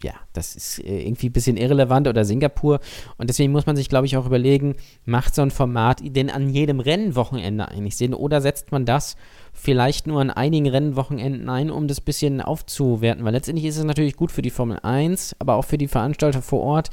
ja, 0.02 0.14
das 0.32 0.54
ist 0.54 0.78
äh, 0.78 1.02
irgendwie 1.02 1.28
ein 1.28 1.32
bisschen 1.32 1.56
irrelevant 1.56 2.06
oder 2.06 2.24
Singapur. 2.24 2.80
Und 3.18 3.28
deswegen 3.28 3.52
muss 3.52 3.66
man 3.66 3.76
sich, 3.76 3.88
glaube 3.88 4.06
ich, 4.06 4.16
auch 4.16 4.26
überlegen, 4.26 4.76
macht 5.04 5.34
so 5.34 5.42
ein 5.42 5.50
Format 5.50 6.00
denn 6.04 6.30
an 6.30 6.48
jedem 6.48 6.78
Rennwochenende 6.80 7.68
eigentlich 7.68 7.96
Sinn? 7.96 8.14
Oder 8.14 8.40
setzt 8.40 8.70
man 8.70 8.84
das 8.84 9.16
vielleicht 9.56 10.06
nur 10.06 10.20
an 10.20 10.30
einigen 10.30 10.68
Rennwochenenden 10.68 11.48
ein, 11.48 11.70
um 11.70 11.88
das 11.88 12.00
bisschen 12.00 12.40
aufzuwerten? 12.40 13.24
Weil 13.24 13.32
letztendlich 13.32 13.66
ist 13.66 13.78
es 13.78 13.84
natürlich 13.84 14.16
gut 14.16 14.30
für 14.30 14.42
die 14.42 14.50
Formel 14.50 14.78
1, 14.82 15.36
aber 15.38 15.56
auch 15.56 15.64
für 15.64 15.78
die 15.78 15.88
Veranstalter 15.88 16.42
vor 16.42 16.60
Ort 16.60 16.90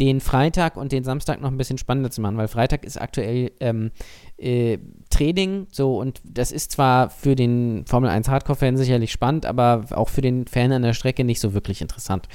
den 0.00 0.20
Freitag 0.20 0.76
und 0.76 0.92
den 0.92 1.04
Samstag 1.04 1.40
noch 1.40 1.50
ein 1.50 1.56
bisschen 1.56 1.78
spannender 1.78 2.10
zu 2.10 2.20
machen, 2.20 2.36
weil 2.36 2.48
Freitag 2.48 2.84
ist 2.84 3.00
aktuell 3.00 3.52
ähm, 3.60 3.90
äh, 4.36 4.78
Training, 5.10 5.66
so 5.70 5.98
und 5.98 6.20
das 6.24 6.50
ist 6.50 6.72
zwar 6.72 7.10
für 7.10 7.36
den 7.36 7.84
Formel 7.86 8.08
1 8.10 8.28
Hardcore-Fan 8.28 8.76
sicherlich 8.76 9.12
spannend, 9.12 9.44
aber 9.44 9.84
auch 9.90 10.08
für 10.08 10.22
den 10.22 10.46
Fan 10.46 10.72
an 10.72 10.82
der 10.82 10.94
Strecke 10.94 11.22
nicht 11.22 11.38
so 11.38 11.52
wirklich 11.52 11.82
interessant. 11.82 12.26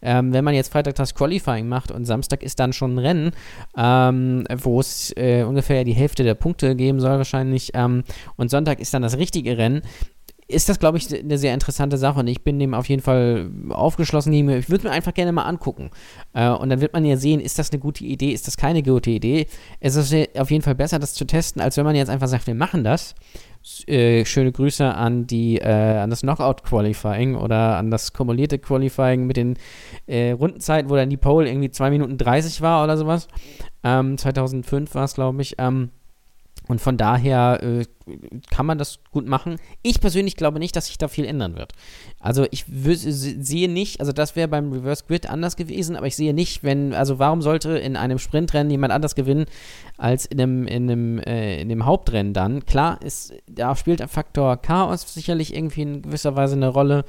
Ähm, 0.00 0.32
wenn 0.32 0.44
man 0.44 0.54
jetzt 0.54 0.72
Freitag 0.72 0.94
das 0.94 1.14
Qualifying 1.14 1.68
macht 1.68 1.92
und 1.92 2.06
Samstag 2.06 2.42
ist 2.42 2.58
dann 2.58 2.72
schon 2.72 2.94
ein 2.94 2.98
Rennen, 2.98 3.30
ähm, 3.76 4.44
wo 4.56 4.80
es 4.80 5.12
äh, 5.16 5.44
ungefähr 5.44 5.84
die 5.84 5.92
Hälfte 5.92 6.24
der 6.24 6.34
Punkte 6.34 6.74
geben 6.74 6.98
soll 6.98 7.18
wahrscheinlich 7.18 7.72
ähm, 7.74 8.04
und 8.36 8.50
Sonntag 8.50 8.80
ist 8.80 8.94
dann 8.94 9.02
das 9.02 9.13
richtige 9.18 9.58
Rennen, 9.58 9.82
ist 10.46 10.68
das, 10.68 10.78
glaube 10.78 10.98
ich, 10.98 11.12
eine 11.12 11.38
sehr 11.38 11.54
interessante 11.54 11.96
Sache 11.96 12.20
und 12.20 12.26
ich 12.26 12.42
bin 12.42 12.58
dem 12.58 12.74
auf 12.74 12.88
jeden 12.88 13.00
Fall 13.00 13.50
aufgeschlossen. 13.70 14.32
Ich 14.32 14.68
würde 14.68 14.84
mir 14.84 14.92
einfach 14.92 15.14
gerne 15.14 15.32
mal 15.32 15.44
angucken. 15.44 15.90
Äh, 16.34 16.50
und 16.50 16.68
dann 16.68 16.80
wird 16.80 16.92
man 16.92 17.04
ja 17.04 17.16
sehen, 17.16 17.40
ist 17.40 17.58
das 17.58 17.70
eine 17.70 17.80
gute 17.80 18.04
Idee, 18.04 18.30
ist 18.32 18.46
das 18.46 18.56
keine 18.56 18.82
gute 18.82 19.10
Idee. 19.10 19.46
Es 19.80 19.96
ist 19.96 20.14
auf 20.38 20.50
jeden 20.50 20.62
Fall 20.62 20.74
besser, 20.74 20.98
das 20.98 21.14
zu 21.14 21.24
testen, 21.24 21.62
als 21.62 21.76
wenn 21.76 21.84
man 21.84 21.96
jetzt 21.96 22.10
einfach 22.10 22.28
sagt, 22.28 22.46
wir 22.46 22.54
machen 22.54 22.84
das. 22.84 23.14
Äh, 23.86 24.26
schöne 24.26 24.52
Grüße 24.52 24.84
an 24.84 25.26
die 25.26 25.56
äh, 25.56 25.96
an 25.96 26.10
das 26.10 26.20
Knockout 26.20 26.64
Qualifying 26.64 27.34
oder 27.34 27.78
an 27.78 27.90
das 27.90 28.12
kumulierte 28.12 28.58
Qualifying 28.58 29.26
mit 29.26 29.38
den 29.38 29.56
Rundenzeiten, 30.06 30.90
wo 30.90 30.96
dann 30.96 31.08
die 31.08 31.16
Pole 31.16 31.48
irgendwie 31.48 31.70
2 31.70 31.88
Minuten 31.88 32.18
30 32.18 32.60
war 32.60 32.84
oder 32.84 32.98
sowas. 32.98 33.28
Ähm, 33.82 34.18
2005 34.18 34.94
war 34.94 35.04
es, 35.04 35.14
glaube 35.14 35.40
ich. 35.40 35.54
Ähm, 35.56 35.88
und 36.66 36.80
von 36.80 36.96
daher 36.96 37.62
äh, 37.62 37.84
kann 38.50 38.66
man 38.66 38.78
das 38.78 39.00
gut 39.10 39.26
machen. 39.26 39.56
Ich 39.82 40.00
persönlich 40.00 40.36
glaube 40.36 40.58
nicht, 40.58 40.74
dass 40.76 40.86
sich 40.86 40.98
da 40.98 41.08
viel 41.08 41.24
ändern 41.24 41.56
wird. 41.56 41.72
Also 42.20 42.46
ich 42.50 42.64
sehe 42.66 43.68
nicht, 43.68 44.00
also 44.00 44.12
das 44.12 44.34
wäre 44.36 44.48
beim 44.48 44.72
Reverse 44.72 45.04
Grid 45.06 45.28
anders 45.28 45.56
gewesen, 45.56 45.96
aber 45.96 46.06
ich 46.06 46.16
sehe 46.16 46.32
nicht, 46.32 46.62
wenn, 46.62 46.94
also 46.94 47.18
warum 47.18 47.42
sollte 47.42 47.72
in 47.78 47.96
einem 47.96 48.18
Sprintrennen 48.18 48.70
jemand 48.70 48.92
anders 48.92 49.14
gewinnen 49.14 49.46
als 49.98 50.26
in 50.26 50.40
einem, 50.40 50.66
in 50.66 50.90
einem, 50.90 51.18
äh, 51.18 51.60
in 51.60 51.68
dem 51.68 51.84
Hauptrennen 51.84 52.32
dann? 52.32 52.64
Klar, 52.64 53.00
ist, 53.02 53.34
da 53.46 53.76
spielt 53.76 54.00
der 54.00 54.08
Faktor 54.08 54.56
Chaos 54.56 55.12
sicherlich 55.12 55.54
irgendwie 55.54 55.82
in 55.82 56.02
gewisser 56.02 56.34
Weise 56.36 56.56
eine 56.56 56.68
Rolle. 56.68 57.04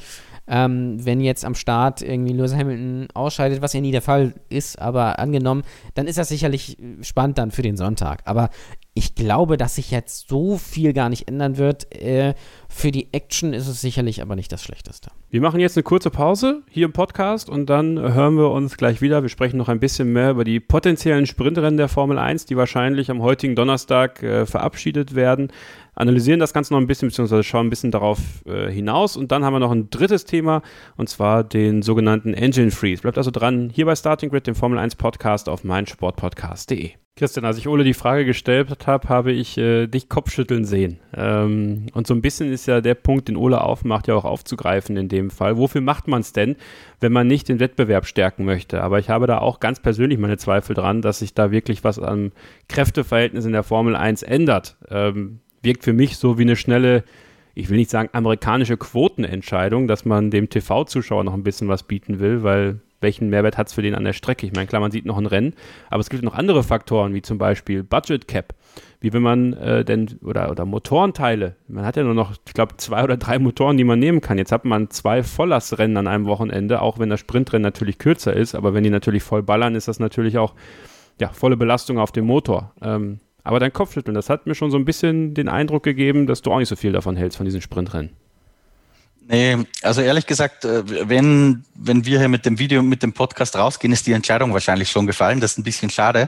Ähm, 0.48 1.04
wenn 1.04 1.22
jetzt 1.22 1.44
am 1.44 1.56
Start 1.56 2.02
irgendwie 2.02 2.34
Lewis 2.34 2.54
Hamilton 2.54 3.08
ausscheidet, 3.14 3.62
was 3.62 3.74
ja 3.74 3.82
nie 3.82 3.92
der 3.92 4.02
Fall 4.02 4.34
ist, 4.50 4.80
aber 4.80 5.20
angenommen, 5.20 5.64
dann 5.96 6.08
ist 6.08 6.18
das 6.18 6.30
sicherlich 6.30 6.78
spannend 7.02 7.38
dann 7.38 7.52
für 7.52 7.64
den 7.64 7.78
Sonntag. 7.78 8.22
Aber 8.26 8.50
ich 8.98 9.14
glaube, 9.14 9.58
dass 9.58 9.76
sich 9.76 9.92
jetzt 9.92 10.30
so 10.30 10.58
viel 10.58 10.94
gar 10.94 11.10
nicht 11.10 11.28
ändern 11.28 11.58
wird. 11.58 11.94
Äh, 11.94 12.34
für 12.70 12.92
die 12.92 13.14
Action 13.14 13.54
ist 13.54 13.68
es 13.68 13.82
sicherlich 13.82 14.22
aber 14.22 14.38
nicht 14.38 14.52
das 14.52 14.64
Schlechteste. 14.64 15.10
Wir 15.30 15.42
machen 15.42 15.60
jetzt 15.60 15.76
eine 15.76 15.84
kurze 15.84 16.10
Pause 16.10 16.62
hier 16.70 16.86
im 16.86 16.94
Podcast 16.94 17.50
und 17.50 17.70
dann 17.70 18.00
hören 18.00 18.38
wir 18.38 18.52
uns 18.52 18.78
gleich 18.78 19.02
wieder. 19.02 19.22
Wir 19.22 19.30
sprechen 19.30 19.58
noch 19.58 19.68
ein 19.68 19.82
bisschen 19.82 20.14
mehr 20.14 20.32
über 20.32 20.46
die 20.46 20.62
potenziellen 20.62 21.26
Sprintrennen 21.26 21.76
der 21.76 21.90
Formel 21.90 22.18
1, 22.18 22.46
die 22.46 22.56
wahrscheinlich 22.56 23.12
am 23.12 23.22
heutigen 23.22 23.56
Donnerstag 23.56 24.24
äh, 24.24 24.46
verabschiedet 24.46 25.14
werden. 25.14 25.52
Analysieren 25.96 26.40
das 26.40 26.54
Ganze 26.54 26.74
noch 26.74 26.80
ein 26.80 26.88
bisschen, 26.88 27.10
beziehungsweise 27.10 27.44
schauen 27.44 27.68
ein 27.68 27.70
bisschen 27.70 27.92
darauf 27.92 28.20
äh, 28.46 28.70
hinaus. 28.70 29.18
Und 29.18 29.32
dann 29.32 29.44
haben 29.44 29.54
wir 29.54 29.60
noch 29.60 29.72
ein 29.72 29.90
drittes 29.90 30.26
Thema, 30.26 30.62
und 30.98 31.10
zwar 31.10 31.44
den 31.44 31.82
sogenannten 31.82 32.34
Engine 32.34 32.72
Freeze. 32.72 33.02
Bleibt 33.02 33.18
also 33.18 33.32
dran, 33.32 33.70
hier 33.74 33.86
bei 33.86 33.96
Starting 33.96 34.30
Grid, 34.30 34.48
dem 34.48 34.56
Formel 34.56 34.78
1 34.78 34.96
Podcast 34.96 35.50
auf 35.50 35.64
meinsportpodcast.de. 35.64 36.92
Christian, 37.18 37.46
als 37.46 37.58
ich 37.58 37.70
Ole 37.70 37.86
die 37.86 37.94
Frage 37.94 38.26
gestellt 38.26 38.88
habe, 38.88 39.08
habe 39.08 39.32
ich 39.32 39.58
äh, 39.58 39.88
dich 39.88 40.10
Kopfschütteln 40.10 40.66
sehen. 40.66 41.00
Ähm, 41.16 41.86
und 41.94 42.08
so 42.08 42.14
ein 42.14 42.22
bisschen 42.22 42.52
ist 42.52 42.66
ja 42.66 42.82
der 42.82 42.96
Punkt, 42.96 43.30
den 43.30 43.38
Ole 43.38 43.62
aufmacht, 43.62 44.10
ja 44.10 44.16
auch 44.16 44.26
aufzugreifen 44.26 44.98
in 44.98 45.08
dem 45.08 45.30
Fall. 45.30 45.56
Wofür 45.56 45.80
macht 45.80 46.10
man 46.10 46.20
es 46.20 46.34
denn, 46.34 46.58
wenn 47.00 47.14
man 47.14 47.26
nicht 47.26 47.48
den 47.48 47.62
Wettbewerb 47.62 48.06
stärken 48.06 48.44
möchte? 48.44 48.84
Aber 48.84 49.00
ich 49.00 49.10
habe 49.10 49.28
da 49.28 49.38
auch 49.38 49.62
ganz 49.62 49.80
persönlich 49.80 50.20
meine 50.20 50.36
Zweifel 50.36 50.74
dran, 50.74 51.02
dass 51.02 51.20
sich 51.20 51.34
da 51.34 51.52
wirklich 51.52 51.86
was 51.86 52.00
am 52.00 52.34
Kräfteverhältnis 52.68 53.46
in 53.46 53.54
der 53.54 53.64
Formel 53.64 53.96
1 53.96 54.22
ändert. 54.22 54.76
Ähm, 54.90 55.40
wirkt 55.66 55.84
für 55.84 55.94
mich 55.94 56.18
so 56.18 56.38
wie 56.38 56.44
eine 56.44 56.56
schnelle, 56.56 57.04
ich 57.54 57.70
will 57.70 57.78
nicht 57.78 57.90
sagen 57.90 58.10
amerikanische 58.14 58.78
Quotenentscheidung, 58.78 59.88
dass 59.88 60.06
man 60.06 60.32
dem 60.32 60.50
TV-Zuschauer 60.50 61.24
noch 61.24 61.34
ein 61.34 61.44
bisschen 61.44 61.68
was 61.68 61.84
bieten 61.84 62.20
will, 62.20 62.44
weil 62.44 62.80
welchen 63.02 63.30
Mehrwert 63.30 63.58
hat 63.58 63.68
es 63.68 63.74
für 63.74 63.82
den 63.82 63.94
an 63.94 64.04
der 64.04 64.14
Strecke? 64.14 64.46
Ich 64.46 64.54
meine, 64.54 64.68
klar, 64.68 64.82
man 64.82 64.92
sieht 64.92 65.06
noch 65.06 65.18
ein 65.18 65.26
Rennen, 65.26 65.54
aber 65.90 66.00
es 66.00 66.10
gibt 66.10 66.24
noch 66.24 66.34
andere 66.34 66.64
Faktoren, 66.64 67.14
wie 67.14 67.22
zum 67.22 67.38
Beispiel 67.38 67.84
Budget 67.84 68.28
Cap, 68.28 68.56
wie 69.00 69.14
wenn 69.14 69.22
man 69.22 69.54
äh, 69.54 69.86
denn, 69.86 70.18
oder, 70.24 70.50
oder 70.50 70.66
Motorenteile. 70.66 71.56
Man 71.68 71.86
hat 71.86 71.98
ja 71.98 72.04
nur 72.04 72.14
noch, 72.14 72.34
ich 72.48 72.54
glaube, 72.54 72.78
zwei 72.78 73.04
oder 73.04 73.18
drei 73.18 73.38
Motoren, 73.38 73.78
die 73.78 73.84
man 73.84 74.00
nehmen 74.00 74.22
kann. 74.22 74.38
Jetzt 74.38 74.52
hat 74.52 74.66
man 74.66 74.90
zwei 74.90 75.24
Volllastrennen 75.24 75.98
an 75.98 76.08
einem 76.08 76.26
Wochenende, 76.26 76.82
auch 76.82 76.98
wenn 76.98 77.10
das 77.10 77.20
Sprintrennen 77.20 77.64
natürlich 77.64 78.00
kürzer 78.00 78.34
ist, 78.34 78.56
aber 78.56 78.74
wenn 78.74 78.84
die 78.84 78.90
natürlich 78.90 79.24
voll 79.24 79.44
ballern, 79.44 79.76
ist 79.76 79.88
das 79.88 80.00
natürlich 80.00 80.38
auch 80.38 80.54
ja, 81.20 81.30
volle 81.30 81.58
Belastung 81.58 82.00
auf 82.00 82.12
dem 82.12 82.26
Motor. 82.26 82.74
Ähm, 82.82 83.20
aber 83.46 83.60
dein 83.60 83.72
Kopfschütteln, 83.72 84.16
das 84.16 84.30
hat 84.30 84.48
mir 84.48 84.56
schon 84.56 84.72
so 84.72 84.78
ein 84.78 84.86
bisschen 84.86 85.36
den 85.36 85.48
Eindruck 85.48 85.84
gegeben, 85.84 86.26
dass 86.26 86.42
du 86.42 86.52
auch 86.52 86.58
nicht 86.58 86.68
so 86.68 86.76
viel 86.76 86.92
davon 86.92 87.16
hältst, 87.16 87.38
von 87.38 87.46
diesen 87.46 87.62
Sprintrennen. 87.62 88.10
Nee, 89.28 89.58
also 89.82 90.02
ehrlich 90.02 90.28
gesagt, 90.28 90.66
äh, 90.66 91.10
wenn, 91.10 91.64
wenn 91.74 92.06
wir 92.06 92.20
hier 92.20 92.28
mit 92.28 92.46
dem 92.46 92.60
Video, 92.60 92.84
mit 92.84 93.02
dem 93.02 93.14
Podcast 93.14 93.56
rausgehen, 93.56 93.92
ist 93.92 94.06
die 94.06 94.14
Entscheidung 94.14 94.54
wahrscheinlich 94.54 94.92
schon 94.92 95.08
gefallen. 95.08 95.40
Das 95.40 95.54
ist 95.54 95.58
ein 95.58 95.64
bisschen 95.64 95.90
schade. 95.90 96.28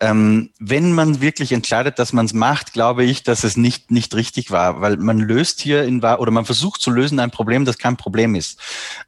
Ähm, 0.00 0.48
wenn 0.58 0.92
man 0.92 1.20
wirklich 1.20 1.52
entscheidet, 1.52 1.98
dass 1.98 2.14
man 2.14 2.24
es 2.24 2.32
macht, 2.32 2.72
glaube 2.72 3.04
ich, 3.04 3.22
dass 3.22 3.44
es 3.44 3.58
nicht, 3.58 3.90
nicht 3.90 4.14
richtig 4.14 4.50
war, 4.50 4.80
weil 4.80 4.96
man 4.96 5.18
löst 5.18 5.60
hier 5.60 5.84
in, 5.84 6.02
oder 6.02 6.30
man 6.30 6.46
versucht 6.46 6.80
zu 6.80 6.90
lösen 6.90 7.20
ein 7.20 7.30
Problem, 7.30 7.66
das 7.66 7.76
kein 7.76 7.98
Problem 7.98 8.34
ist. 8.34 8.58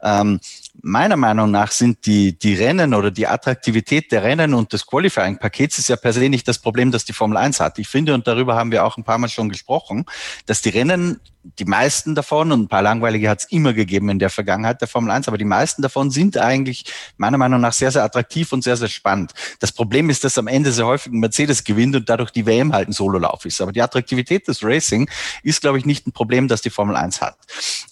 Ähm, 0.03 0.41
meiner 0.83 1.17
Meinung 1.17 1.51
nach 1.51 1.71
sind 1.71 2.07
die, 2.07 2.39
die 2.39 2.55
Rennen 2.55 2.95
oder 2.95 3.11
die 3.11 3.27
Attraktivität 3.27 4.13
der 4.13 4.23
Rennen 4.23 4.55
und 4.55 4.73
des 4.73 4.87
Qualifying-Pakets 4.87 5.79
ist 5.79 5.89
ja 5.89 5.97
per 5.97 6.13
se 6.13 6.29
nicht 6.29 6.47
das 6.49 6.59
Problem, 6.59 6.91
das 6.91 7.05
die 7.05 7.13
Formel 7.13 7.37
1 7.37 7.61
hat. 7.61 7.79
Ich 7.79 7.89
finde, 7.89 8.15
und 8.15 8.27
darüber 8.27 8.55
haben 8.57 8.71
wir 8.71 8.85
auch 8.85 8.97
ein 8.97 9.05
paar 9.05 9.19
Mal 9.19 9.29
schon 9.29 9.49
gesprochen, 9.49 10.05
dass 10.47 10.63
die 10.63 10.71
Rennen 10.71 11.21
die 11.43 11.65
meisten 11.65 12.15
davon, 12.15 12.53
und 12.53 12.63
ein 12.63 12.69
paar 12.69 12.83
langweilige 12.83 13.31
hat 13.31 13.41
es 13.41 13.45
immer 13.47 13.73
gegeben 13.73 14.11
in 14.11 14.19
der 14.19 14.29
Vergangenheit 14.31 14.81
der 14.81 14.89
Formel 14.89 15.11
1, 15.11 15.27
aber 15.27 15.39
die 15.39 15.45
meisten 15.45 15.81
davon 15.81 16.11
sind 16.11 16.37
eigentlich 16.37 16.85
meiner 17.17 17.39
Meinung 17.39 17.61
nach 17.61 17.73
sehr, 17.73 17.91
sehr 17.91 18.05
attraktiv 18.05 18.53
und 18.53 18.63
sehr, 18.63 18.77
sehr 18.77 18.89
spannend. 18.89 19.33
Das 19.59 19.73
Problem 19.73 20.11
ist, 20.11 20.23
dass 20.23 20.37
am 20.37 20.49
Ende 20.49 20.71
sehr 20.71 20.87
häufig 20.87 21.13
ein 21.13 21.19
Mercedes 21.19 21.65
gewinnt 21.65 21.97
und 21.97 22.09
dadurch 22.09 22.31
die 22.31 22.45
WM 22.45 22.73
halt 22.73 22.89
ein 22.89 22.93
Sololauf 22.93 23.45
ist. 23.47 23.61
Aber 23.61 23.73
die 23.73 23.81
Attraktivität 23.81 24.49
des 24.49 24.63
Racing 24.63 25.09
ist, 25.43 25.63
glaube 25.63 25.79
ich, 25.79 25.87
nicht 25.87 26.07
ein 26.07 26.13
Problem, 26.13 26.47
das 26.47 26.61
die 26.61 26.71
Formel 26.71 26.95
1 26.97 27.23
hat. 27.23 27.37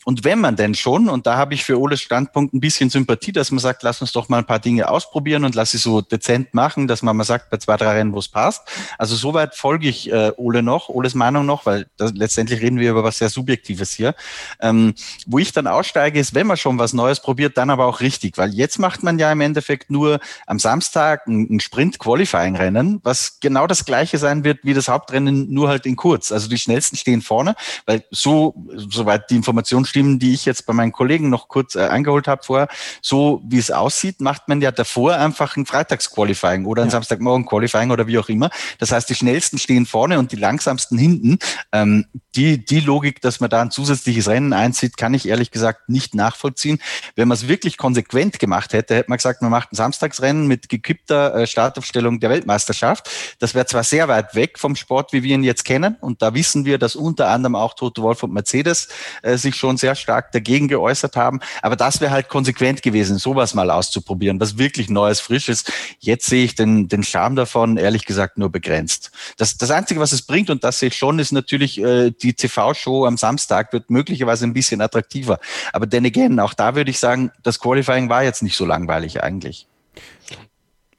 Und 0.05 0.25
wenn 0.25 0.41
man 0.41 0.57
denn 0.57 0.75
schon, 0.75 1.09
und 1.09 1.27
da 1.27 1.37
habe 1.37 1.55
ich 1.55 1.65
für 1.65 1.79
Oles 1.79 2.03
Standpunkt 2.03 2.53
ein 2.53 2.61
bisschen 2.61 2.91
Sympathie, 2.91 3.33
dass 3.33 3.51
man 3.51 3.61
sagt, 3.61 3.83
lass 3.83 4.01
uns 4.03 4.13
doch 4.13 4.29
mal 4.29 4.39
ein 4.39 4.47
paar 4.47 4.59
Dinge 4.59 4.89
ausprobieren 4.91 5.45
und 5.45 5.55
lass 5.55 5.71
sie 5.71 5.79
so 5.79 6.03
dezent 6.03 6.53
machen, 6.53 6.87
dass 6.87 7.03
man 7.03 7.17
mal 7.17 7.25
sagt, 7.25 7.51
bei 7.51 7.57
zwei, 7.57 7.77
drei 7.77 7.93
Rennen, 7.93 8.13
wo 8.13 8.19
es 8.19 8.29
passt. 8.29 8.63
Also 8.99 9.17
soweit 9.17 9.55
folge 9.55 9.89
ich 9.89 10.11
äh, 10.11 10.33
Ole 10.37 10.63
noch, 10.63 10.89
Oles 10.89 11.15
Meinung 11.15 11.47
noch, 11.47 11.65
weil 11.67 11.87
das, 11.97 12.13
letztendlich 12.13 12.61
reden 12.61 12.79
wir 12.79 12.91
über 12.91 13.05
was 13.05 13.19
sehr 13.19 13.31
Subjektives 13.39 13.93
hier. 13.93 14.15
Ähm, 14.61 14.95
wo 15.27 15.39
ich 15.39 15.53
dann 15.53 15.67
aussteige, 15.67 16.19
ist, 16.19 16.35
wenn 16.35 16.47
man 16.47 16.57
schon 16.57 16.79
was 16.79 16.93
Neues 16.93 17.21
probiert, 17.21 17.57
dann 17.57 17.71
aber 17.71 17.87
auch 17.87 18.01
richtig, 18.01 18.37
weil 18.37 18.53
jetzt 18.53 18.79
macht 18.79 19.03
man 19.03 19.19
ja 19.19 19.31
im 19.31 19.41
Endeffekt 19.41 19.91
nur 19.91 20.21
am 20.47 20.59
Samstag 20.59 21.27
ein, 21.27 21.47
ein 21.51 21.61
Sprint-Qualifying-Rennen, 21.61 23.01
was 23.05 23.39
genau 23.41 23.67
das 23.67 23.85
gleiche 23.85 24.19
sein 24.19 24.45
wird 24.45 24.61
wie 24.63 24.75
das 24.75 24.89
Hauptrennen, 24.89 25.53
nur 25.53 25.69
halt 25.69 25.87
in 25.87 25.97
kurz. 25.97 26.33
Also 26.33 26.49
die 26.49 26.59
schnellsten 26.59 26.97
stehen 26.97 27.23
vorne, 27.23 27.55
weil 27.87 28.05
so, 28.11 28.55
soweit 28.75 29.31
die 29.31 29.37
Informationen 29.37 29.85
stimmen, 29.85 30.19
die 30.19 30.35
ich 30.35 30.45
jetzt 30.45 30.67
bei 30.67 30.73
meinen 30.73 30.93
Kollegen 30.93 31.31
noch 31.31 31.49
kurz 31.49 31.75
äh, 31.75 31.87
eingeholt 31.87 32.27
habe 32.27 32.43
vorher, 32.43 32.69
so 33.01 33.43
wie 33.47 33.59
es 33.59 33.71
aussieht, 33.71 34.21
macht 34.21 34.49
man 34.49 34.61
ja 34.61 34.73
davor 34.73 35.15
einfach 35.15 35.57
ein 35.57 35.67
Freitags-Qualifying 35.67 36.65
oder 36.65 36.83
ein 36.83 36.89
ja. 36.89 36.93
Samstagmorgen-Qualifying 36.93 37.91
oder 37.91 38.07
wie 38.07 38.19
auch 38.19 38.29
immer. 38.29 38.51
Das 38.79 38.93
heißt, 38.93 39.09
die 39.09 39.15
schnellsten 39.15 39.59
stehen 39.59 39.87
vorne 39.87 40.19
und 40.19 40.33
die 40.33 40.37
langsamsten 40.37 40.99
hinten. 40.99 41.39
Ähm, 41.73 42.07
die, 42.35 42.65
die 42.65 42.81
Logik, 42.81 43.21
dass 43.29 43.41
man 43.41 43.51
da 43.51 43.61
ein 43.61 43.71
zusätzliches 43.71 44.27
Rennen 44.27 44.55
einzieht, 44.55 44.97
kann 44.97 45.13
ich 45.13 45.29
ehrlich 45.29 45.51
gesagt 45.51 45.89
nicht 45.89 46.15
nachvollziehen. 46.15 46.79
Wenn 47.15 47.29
man 47.29 47.37
es 47.37 47.47
wirklich 47.47 47.77
konsequent 47.77 48.39
gemacht 48.39 48.73
hätte, 48.73 48.97
hätte 48.97 49.11
man 49.11 49.19
gesagt, 49.19 49.43
man 49.43 49.51
macht 49.51 49.73
ein 49.73 49.77
Samstagsrennen 49.77 50.47
mit 50.47 50.71
gekippter 50.71 51.35
äh, 51.35 51.47
Startaufstellung 51.47 52.21
der 52.21 52.31
Weltmeisterschaft. 52.31 53.11
Das 53.39 53.55
wäre 53.55 53.67
zwar 53.67 53.85
sehr 53.85 54.09
weit 54.09 54.35
weg 54.35 54.59
vom 54.59 54.77
Sport, 54.77 55.13
wie 55.13 55.23
wir 55.23 55.35
ihn 55.35 55.45
jetzt 55.45 55.65
kennen, 55.67 55.97
und 56.01 56.23
da 56.23 56.33
wissen 56.33 56.65
wir, 56.65 56.79
dass 56.79 56.97
unter 56.97 57.29
anderem 57.29 57.55
auch 57.55 57.75
Toto 57.75 58.03
Wolf 58.03 58.23
und 58.23 58.33
Mercedes 58.33 58.89
äh, 59.23 59.37
sich 59.37 59.57
schon 59.57 59.77
sehr 59.77 59.95
stark 59.95 60.33
dagegen 60.33 60.69
geäußert 60.69 61.15
haben, 61.17 61.41
aber 61.61 61.77
das 61.77 62.01
wäre 62.01 62.11
halt 62.11 62.29
konsequent 62.29 62.81
gewesen, 62.81 63.19
sowas 63.19 63.53
mal 63.53 63.71
auszuprobieren, 63.71 64.41
was 64.41 64.57
wirklich 64.57 64.89
Neues, 64.89 65.21
Frisches. 65.21 65.65
Jetzt 65.99 66.27
sehe 66.27 66.45
ich 66.45 66.55
den, 66.55 66.89
den 66.89 67.03
Charme 67.03 67.37
davon, 67.37 67.77
ehrlich 67.77 68.07
gesagt, 68.07 68.39
nur 68.39 68.51
begrenzt. 68.51 69.11
Das, 69.37 69.59
das 69.59 69.71
Einzige, 69.71 70.01
was 70.01 70.13
es 70.13 70.23
bringt, 70.23 70.49
und 70.49 70.65
das 70.65 70.79
sehe 70.79 70.89
ich 70.89 70.97
schon, 70.97 71.19
ist 71.19 71.33
natürlich 71.33 71.79
äh, 71.79 72.11
die 72.11 72.33
TV-Show 72.33 73.05
am 73.05 73.18
Samstag 73.19 73.73
wird 73.73 73.91
möglicherweise 73.91 74.47
ein 74.47 74.55
bisschen 74.55 74.81
attraktiver. 74.81 75.39
Aber 75.73 75.87
denn 75.87 76.07
again, 76.07 76.41
auch 76.41 76.55
da 76.55 76.75
würde 76.75 76.91
ich 76.91 76.99
sagen, 76.99 77.31
das 77.43 77.61
Qualifying 77.61 78.09
war 78.09 78.25
jetzt 78.25 78.43
nicht 78.43 78.57
so 78.57 78.65
langweilig 78.65 79.23
eigentlich. 79.23 79.67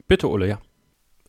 Bitte, 0.08 0.30
Ole, 0.30 0.48
ja. 0.48 0.60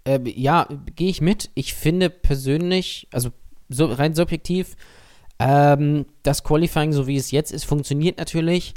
Äh, 0.05 0.21
ja, 0.25 0.69
gehe 0.97 1.11
ich 1.11 1.21
mit. 1.21 1.51
Ich 1.55 1.75
finde 1.75 2.11
persönlich, 2.11 3.09
also 3.13 3.31
so 3.69 3.87
rein 3.87 4.15
subjektiv, 4.15 4.77
ähm, 5.39 6.07
das 6.23 6.45
Qualifying, 6.45 6.93
so 6.93 7.07
wie 7.07 7.17
es 7.17 7.31
jetzt 7.31 7.53
ist, 7.53 7.65
funktioniert 7.65 8.19
natürlich. 8.19 8.75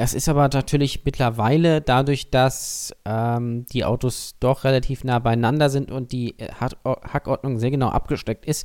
Es 0.00 0.14
ist 0.14 0.28
aber 0.28 0.48
natürlich 0.48 1.04
mittlerweile 1.04 1.80
dadurch, 1.80 2.30
dass 2.30 2.94
ähm, 3.04 3.66
die 3.66 3.84
Autos 3.84 4.36
doch 4.38 4.62
relativ 4.62 5.02
nah 5.02 5.18
beieinander 5.18 5.70
sind 5.70 5.90
und 5.90 6.12
die 6.12 6.38
äh, 6.38 6.48
Hackordnung 6.52 7.58
sehr 7.58 7.72
genau 7.72 7.88
abgesteckt 7.88 8.46
ist, 8.46 8.64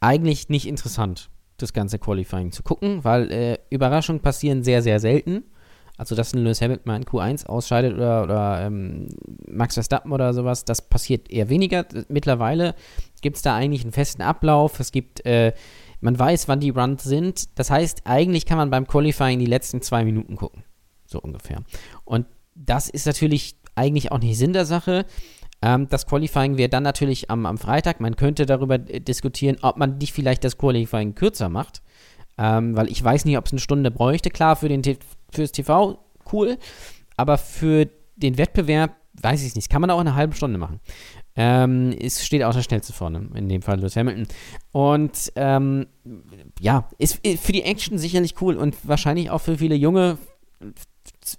eigentlich 0.00 0.48
nicht 0.48 0.66
interessant, 0.66 1.28
das 1.58 1.72
ganze 1.72 1.98
Qualifying 1.98 2.52
zu 2.52 2.62
gucken, 2.62 3.04
weil 3.04 3.30
äh, 3.30 3.58
Überraschungen 3.70 4.22
passieren 4.22 4.62
sehr, 4.62 4.82
sehr 4.82 5.00
selten. 5.00 5.44
Also, 5.98 6.14
dass 6.14 6.32
ein 6.32 6.44
Lewis 6.44 6.62
Hamilton 6.62 6.86
mal 6.86 6.96
in 6.96 7.04
Q1 7.04 7.46
ausscheidet 7.46 7.94
oder, 7.94 8.22
oder 8.22 8.60
ähm, 8.62 9.08
Max 9.48 9.74
Verstappen 9.74 10.12
oder 10.12 10.32
sowas, 10.32 10.64
das 10.64 10.80
passiert 10.80 11.28
eher 11.28 11.48
weniger. 11.48 11.84
Mittlerweile 12.08 12.76
gibt 13.20 13.36
es 13.36 13.42
da 13.42 13.56
eigentlich 13.56 13.82
einen 13.82 13.90
festen 13.90 14.22
Ablauf. 14.22 14.78
Es 14.78 14.92
gibt, 14.92 15.26
äh, 15.26 15.52
man 16.00 16.16
weiß, 16.16 16.46
wann 16.46 16.60
die 16.60 16.70
Runs 16.70 17.02
sind. 17.02 17.58
Das 17.58 17.70
heißt, 17.70 18.02
eigentlich 18.04 18.46
kann 18.46 18.58
man 18.58 18.70
beim 18.70 18.86
Qualifying 18.86 19.40
die 19.40 19.46
letzten 19.46 19.82
zwei 19.82 20.04
Minuten 20.04 20.36
gucken. 20.36 20.62
So 21.04 21.20
ungefähr. 21.20 21.64
Und 22.04 22.26
das 22.54 22.88
ist 22.88 23.06
natürlich 23.06 23.56
eigentlich 23.74 24.12
auch 24.12 24.20
nicht 24.20 24.38
Sinn 24.38 24.52
der 24.52 24.66
Sache. 24.66 25.04
Ähm, 25.60 25.88
das 25.88 26.06
Qualifying 26.06 26.56
wäre 26.56 26.68
dann 26.68 26.82
natürlich 26.82 27.30
am, 27.30 27.46
am 27.46 27.58
Freitag. 27.58 28.00
Man 28.00 28.16
könnte 28.16 28.46
darüber 28.46 28.78
diskutieren, 28.78 29.58
ob 29.62 29.76
man 29.76 29.98
nicht 29.98 30.12
vielleicht 30.12 30.44
das 30.44 30.58
Qualifying 30.58 31.14
kürzer 31.14 31.48
macht. 31.48 31.82
Ähm, 32.36 32.76
weil 32.76 32.88
ich 32.88 33.02
weiß 33.02 33.24
nicht, 33.24 33.36
ob 33.36 33.46
es 33.46 33.52
eine 33.52 33.60
Stunde 33.60 33.90
bräuchte. 33.90 34.30
Klar, 34.30 34.54
für 34.56 34.68
den 34.68 34.82
fürs 35.30 35.52
TV 35.52 35.98
cool, 36.32 36.56
aber 37.16 37.36
für 37.36 37.88
den 38.16 38.38
Wettbewerb 38.38 38.94
weiß 39.20 39.44
ich 39.44 39.56
nicht. 39.56 39.68
Kann 39.68 39.80
man 39.80 39.90
auch 39.90 39.98
eine 39.98 40.14
halbe 40.14 40.36
Stunde 40.36 40.58
machen. 40.58 40.80
Ähm, 41.34 41.94
es 42.00 42.24
steht 42.24 42.42
auch 42.42 42.54
der 42.54 42.62
schnellste 42.62 42.92
vorne, 42.92 43.28
in 43.34 43.48
dem 43.48 43.62
Fall 43.62 43.78
Lewis 43.78 43.96
Hamilton. 43.96 44.26
Und 44.72 45.32
ähm, 45.36 45.86
ja, 46.60 46.88
ist 46.98 47.20
für 47.24 47.52
die 47.52 47.62
Action 47.62 47.98
sicherlich 47.98 48.40
cool 48.40 48.56
und 48.56 48.76
wahrscheinlich 48.86 49.30
auch 49.30 49.40
für 49.40 49.58
viele 49.58 49.74
junge 49.74 50.18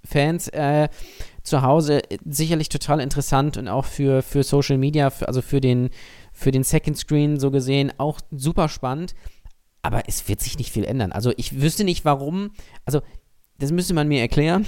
Fans 0.04 0.48
äh, 0.48 0.88
zu 1.42 1.62
Hause 1.62 2.02
sicherlich 2.24 2.68
total 2.68 3.00
interessant 3.00 3.56
und 3.56 3.68
auch 3.68 3.84
für, 3.84 4.22
für 4.22 4.42
Social 4.42 4.78
Media, 4.78 5.10
für, 5.10 5.28
also 5.28 5.42
für 5.42 5.60
den, 5.60 5.90
für 6.32 6.50
den 6.50 6.62
Second 6.62 6.96
Screen 6.96 7.38
so 7.38 7.50
gesehen 7.50 7.92
auch 7.98 8.20
super 8.30 8.68
spannend 8.68 9.14
aber 9.82 10.02
es 10.06 10.28
wird 10.28 10.40
sich 10.40 10.58
nicht 10.58 10.72
viel 10.72 10.84
ändern. 10.84 11.12
Also 11.12 11.32
ich 11.36 11.60
wüsste 11.60 11.84
nicht, 11.84 12.04
warum, 12.04 12.50
also 12.84 13.00
das 13.58 13.72
müsste 13.72 13.92
man 13.92 14.08
mir 14.08 14.20
erklären. 14.20 14.64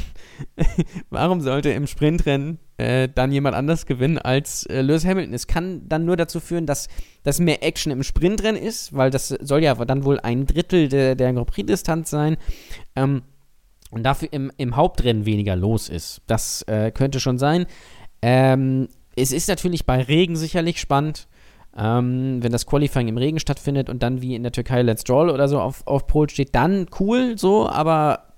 warum 1.11 1.41
sollte 1.41 1.71
im 1.71 1.87
Sprintrennen 1.87 2.59
äh, 2.76 3.09
dann 3.09 3.33
jemand 3.33 3.57
anders 3.57 3.87
gewinnen 3.87 4.19
als 4.19 4.67
äh, 4.67 4.83
Lewis 4.83 5.07
Hamilton? 5.07 5.33
Es 5.33 5.47
kann 5.47 5.88
dann 5.88 6.05
nur 6.05 6.17
dazu 6.17 6.41
führen, 6.41 6.67
dass, 6.67 6.88
dass 7.23 7.41
mehr 7.41 7.62
Action 7.62 7.91
im 7.91 8.02
Sprintrennen 8.02 8.61
ist, 8.61 8.95
weil 8.95 9.11
das 9.11 9.29
soll 9.29 9.62
ja 9.62 9.75
dann 9.75 10.05
wohl 10.05 10.21
ein 10.21 10.47
Drittel 10.47 10.88
der, 10.88 11.14
der 11.14 11.33
Grand 11.33 11.49
Prix-Distanz 11.49 12.11
sein. 12.11 12.37
Ähm, 12.95 13.23
und 13.92 14.02
dafür 14.04 14.28
im, 14.32 14.50
im 14.56 14.75
Hauptrennen 14.75 15.26
weniger 15.26 15.54
los 15.54 15.88
ist. 15.88 16.22
Das 16.26 16.62
äh, 16.62 16.90
könnte 16.90 17.20
schon 17.20 17.38
sein. 17.38 17.66
Ähm, 18.22 18.88
es 19.14 19.32
ist 19.32 19.49
natürlich 19.49 19.84
bei 19.84 20.02
Regen 20.02 20.34
sicherlich 20.34 20.80
spannend. 20.80 21.28
Ähm, 21.76 22.42
wenn 22.42 22.52
das 22.52 22.66
Qualifying 22.66 23.08
im 23.08 23.18
Regen 23.18 23.38
stattfindet 23.38 23.88
und 23.88 24.02
dann 24.02 24.20
wie 24.20 24.34
in 24.34 24.42
der 24.42 24.52
Türkei 24.52 24.82
Let's 24.82 25.04
Draw 25.04 25.30
oder 25.30 25.49
so 25.49 25.61
auf, 25.61 25.87
auf 25.87 26.06
Pol 26.06 26.28
steht, 26.28 26.54
dann 26.54 26.87
cool 27.00 27.38
so, 27.38 27.68
aber 27.68 28.34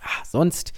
ach, 0.00 0.24
sonst, 0.26 0.72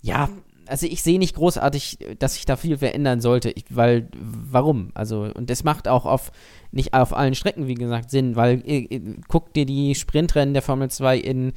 ja, 0.00 0.28
also 0.66 0.86
ich 0.86 1.02
sehe 1.02 1.20
nicht 1.20 1.36
großartig, 1.36 1.98
dass 2.18 2.34
sich 2.34 2.44
da 2.44 2.56
viel 2.56 2.78
verändern 2.78 3.20
sollte, 3.20 3.50
ich, 3.50 3.64
weil, 3.70 4.08
warum? 4.20 4.90
Also, 4.94 5.28
und 5.34 5.48
das 5.48 5.62
macht 5.62 5.86
auch 5.86 6.06
auf, 6.06 6.32
nicht 6.72 6.92
auf 6.94 7.16
allen 7.16 7.36
Strecken, 7.36 7.68
wie 7.68 7.74
gesagt, 7.74 8.10
Sinn, 8.10 8.34
weil, 8.34 8.62
äh, 8.66 9.16
guck 9.28 9.52
dir 9.52 9.66
die 9.66 9.94
Sprintrennen 9.94 10.54
der 10.54 10.62
Formel 10.62 10.90
2 10.90 11.18
in, 11.18 11.52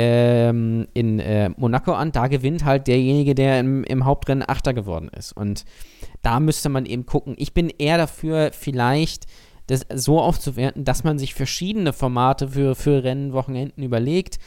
ähm, 0.00 0.86
in 0.94 1.18
äh, 1.18 1.50
Monaco 1.56 1.92
an, 1.92 2.12
da 2.12 2.28
gewinnt 2.28 2.64
halt 2.64 2.86
derjenige, 2.86 3.34
der 3.34 3.58
im, 3.58 3.82
im 3.82 4.04
Hauptrennen 4.04 4.44
Achter 4.46 4.72
geworden 4.72 5.10
ist. 5.16 5.32
Und 5.32 5.64
da 6.22 6.38
müsste 6.38 6.68
man 6.68 6.86
eben 6.86 7.04
gucken. 7.04 7.34
Ich 7.36 7.52
bin 7.52 7.68
eher 7.68 7.98
dafür, 7.98 8.50
vielleicht 8.52 9.26
das 9.66 9.84
so 9.92 10.20
aufzuwerten, 10.20 10.84
dass 10.84 11.02
man 11.02 11.18
sich 11.18 11.34
verschiedene 11.34 11.92
Formate 11.92 12.48
für, 12.48 12.76
für 12.76 13.02
Rennen, 13.02 13.32
Wochenenden 13.32 13.82
überlegt 13.82 14.38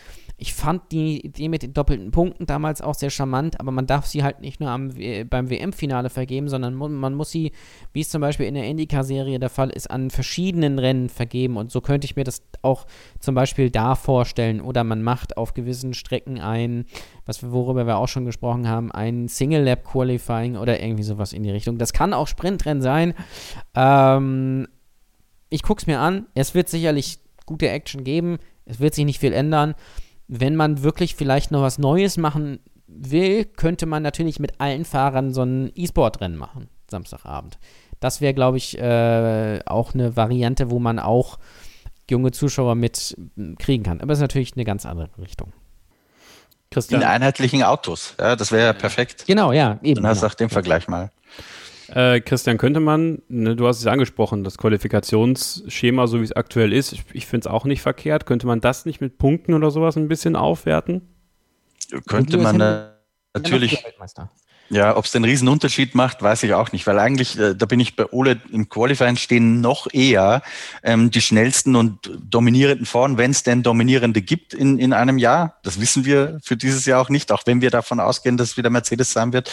ich 0.41 0.55
fand 0.55 0.91
die 0.91 1.23
Idee 1.23 1.49
mit 1.49 1.61
den 1.61 1.75
doppelten 1.75 2.09
Punkten 2.09 2.47
damals 2.47 2.81
auch 2.81 2.95
sehr 2.95 3.11
charmant, 3.11 3.59
aber 3.59 3.71
man 3.71 3.85
darf 3.85 4.07
sie 4.07 4.23
halt 4.23 4.41
nicht 4.41 4.59
nur 4.59 4.71
am, 4.71 4.89
beim 5.29 5.51
WM-Finale 5.51 6.09
vergeben, 6.09 6.49
sondern 6.49 6.73
man 6.73 7.13
muss 7.13 7.29
sie, 7.29 7.51
wie 7.93 8.01
es 8.01 8.09
zum 8.09 8.21
Beispiel 8.21 8.47
in 8.47 8.55
der 8.55 8.65
IndyCar-Serie 8.65 9.37
der 9.37 9.51
Fall 9.51 9.69
ist, 9.69 9.91
an 9.91 10.09
verschiedenen 10.09 10.79
Rennen 10.79 11.09
vergeben. 11.09 11.57
Und 11.57 11.71
so 11.71 11.79
könnte 11.79 12.05
ich 12.05 12.15
mir 12.15 12.23
das 12.23 12.41
auch 12.63 12.87
zum 13.19 13.35
Beispiel 13.35 13.69
da 13.69 13.93
vorstellen. 13.93 14.61
Oder 14.61 14.83
man 14.83 15.03
macht 15.03 15.37
auf 15.37 15.53
gewissen 15.53 15.93
Strecken 15.93 16.39
ein, 16.39 16.85
was 17.27 17.43
wir, 17.43 17.51
worüber 17.51 17.85
wir 17.85 17.97
auch 17.97 18.07
schon 18.07 18.25
gesprochen 18.25 18.67
haben, 18.67 18.91
ein 18.91 19.27
Single-Lab-Qualifying 19.27 20.57
oder 20.57 20.81
irgendwie 20.81 21.03
sowas 21.03 21.33
in 21.33 21.43
die 21.43 21.51
Richtung. 21.51 21.77
Das 21.77 21.93
kann 21.93 22.15
auch 22.15 22.27
Sprintrennen 22.27 22.81
sein. 22.81 23.13
Ähm, 23.75 24.67
ich 25.51 25.61
gucke 25.61 25.81
es 25.81 25.85
mir 25.85 25.99
an. 25.99 26.25
Es 26.33 26.55
wird 26.55 26.67
sicherlich 26.67 27.19
gute 27.45 27.69
Action 27.69 28.03
geben. 28.03 28.39
Es 28.65 28.79
wird 28.79 28.95
sich 28.95 29.05
nicht 29.05 29.19
viel 29.19 29.33
ändern 29.33 29.75
wenn 30.33 30.55
man 30.55 30.81
wirklich 30.81 31.15
vielleicht 31.15 31.51
noch 31.51 31.61
was 31.61 31.77
Neues 31.77 32.15
machen 32.15 32.59
will, 32.87 33.43
könnte 33.43 33.85
man 33.85 34.01
natürlich 34.01 34.39
mit 34.39 34.61
allen 34.61 34.85
Fahrern 34.85 35.33
so 35.33 35.43
ein 35.43 35.71
E-Sport-Rennen 35.75 36.37
machen, 36.37 36.69
Samstagabend. 36.89 37.59
Das 37.99 38.21
wäre, 38.21 38.33
glaube 38.33 38.57
ich, 38.57 38.79
äh, 38.79 39.59
auch 39.65 39.93
eine 39.93 40.15
Variante, 40.15 40.71
wo 40.71 40.79
man 40.79 40.99
auch 40.99 41.37
junge 42.09 42.31
Zuschauer 42.31 42.75
mit 42.75 43.15
kriegen 43.59 43.83
kann. 43.83 43.99
Aber 43.99 44.07
das 44.07 44.19
ist 44.19 44.23
natürlich 44.23 44.53
eine 44.55 44.63
ganz 44.63 44.85
andere 44.85 45.09
Richtung. 45.17 45.51
Christian. 46.71 47.01
In 47.01 47.07
einheitlichen 47.07 47.63
Autos, 47.63 48.15
ja, 48.17 48.37
das 48.37 48.53
wäre 48.53 48.67
ja 48.67 48.73
perfekt. 48.73 49.25
Genau, 49.27 49.51
ja, 49.51 49.79
eben. 49.83 50.01
Dann 50.01 50.07
hast 50.07 50.23
du 50.23 50.27
auch 50.27 50.33
den 50.33 50.49
Vergleich 50.49 50.87
mal. 50.87 51.11
Äh, 51.93 52.21
Christian, 52.21 52.57
könnte 52.57 52.79
man, 52.79 53.21
ne, 53.27 53.55
du 53.55 53.67
hast 53.67 53.79
es 53.79 53.87
angesprochen, 53.87 54.43
das 54.43 54.57
Qualifikationsschema, 54.57 56.07
so 56.07 56.19
wie 56.19 56.23
es 56.23 56.31
aktuell 56.31 56.71
ist, 56.71 56.93
ich, 56.93 57.03
ich 57.11 57.25
finde 57.25 57.47
es 57.47 57.53
auch 57.53 57.65
nicht 57.65 57.81
verkehrt. 57.81 58.25
Könnte 58.25 58.47
man 58.47 58.61
das 58.61 58.85
nicht 58.85 59.01
mit 59.01 59.17
Punkten 59.17 59.53
oder 59.53 59.71
sowas 59.71 59.97
ein 59.97 60.07
bisschen 60.07 60.35
aufwerten? 60.35 61.01
Könnte 62.07 62.37
man 62.37 62.61
äh, 62.61 62.87
natürlich. 63.33 63.83
Ja, 64.69 64.95
ob 64.95 65.03
es 65.03 65.11
den 65.11 65.25
Riesenunterschied 65.25 65.95
macht, 65.95 66.21
weiß 66.21 66.43
ich 66.43 66.53
auch 66.53 66.71
nicht, 66.71 66.87
weil 66.87 66.97
eigentlich, 66.97 67.37
äh, 67.37 67.53
da 67.55 67.65
bin 67.65 67.81
ich 67.81 67.97
bei 67.97 68.05
Ole 68.05 68.39
im 68.53 68.69
Qualifying 68.69 69.17
stehen 69.17 69.59
noch 69.59 69.87
eher 69.91 70.41
ähm, 70.81 71.11
die 71.11 71.19
schnellsten 71.19 71.75
und 71.75 72.09
dominierenden 72.23 72.85
vorn, 72.85 73.17
wenn 73.17 73.31
es 73.31 73.43
denn 73.43 73.63
dominierende 73.63 74.21
gibt 74.21 74.53
in, 74.53 74.79
in 74.79 74.93
einem 74.93 75.17
Jahr. 75.17 75.59
Das 75.63 75.81
wissen 75.81 76.05
wir 76.05 76.39
für 76.41 76.55
dieses 76.55 76.85
Jahr 76.85 77.01
auch 77.01 77.09
nicht, 77.09 77.33
auch 77.33 77.43
wenn 77.45 77.59
wir 77.59 77.69
davon 77.69 77.99
ausgehen, 77.99 78.37
dass 78.37 78.51
es 78.51 78.57
wieder 78.57 78.69
Mercedes 78.69 79.11
sein 79.11 79.33
wird 79.33 79.51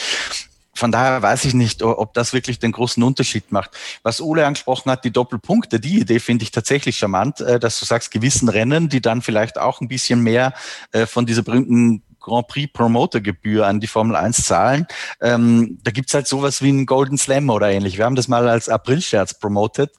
von 0.79 0.93
daher 0.93 1.21
weiß 1.23 1.45
ich 1.45 1.55
nicht, 1.55 1.83
ob 1.83 2.15
das 2.15 2.33
wirklich 2.33 2.59
den 2.59 2.73
großen 2.73 3.03
Unterschied 3.03 3.51
macht. 3.51 3.71
Was 4.03 4.21
Ole 4.21 4.47
angesprochen 4.47 4.91
hat, 4.91 5.05
die 5.05 5.11
Doppelpunkte, 5.11 5.81
die 5.81 6.01
Idee 6.01 6.21
finde 6.21 6.45
ich 6.45 6.53
tatsächlich 6.53 6.97
charmant, 6.97 7.41
äh, 7.41 7.59
dass 7.59 7.81
du 7.81 7.85
sagst, 7.85 8.11
gewissen 8.11 8.49
Rennen, 8.49 8.89
die 8.89 9.01
dann 9.01 9.21
vielleicht 9.21 9.59
auch 9.59 9.81
ein 9.81 9.89
bisschen 9.89 10.23
mehr 10.23 10.55
äh, 10.93 11.07
von 11.07 11.27
dieser 11.27 11.43
berühmten 11.43 12.03
Grand 12.29 12.49
Prix 12.49 12.73
Promotergebühr 12.73 13.67
an 13.67 13.81
die 13.81 13.87
Formel 13.87 14.17
1 14.17 14.45
zahlen. 14.45 14.87
Ähm, 15.21 15.79
da 15.83 15.91
gibt's 15.91 16.15
halt 16.15 16.27
sowas 16.27 16.63
wie 16.63 16.69
einen 16.69 16.87
Golden 16.87 17.19
Slam 17.19 17.51
oder 17.51 17.71
ähnlich. 17.71 17.99
Wir 17.99 18.05
haben 18.05 18.17
das 18.17 18.29
mal 18.29 18.49
als 18.49 18.69
April-Scherz 18.69 19.39
promotet. 19.39 19.91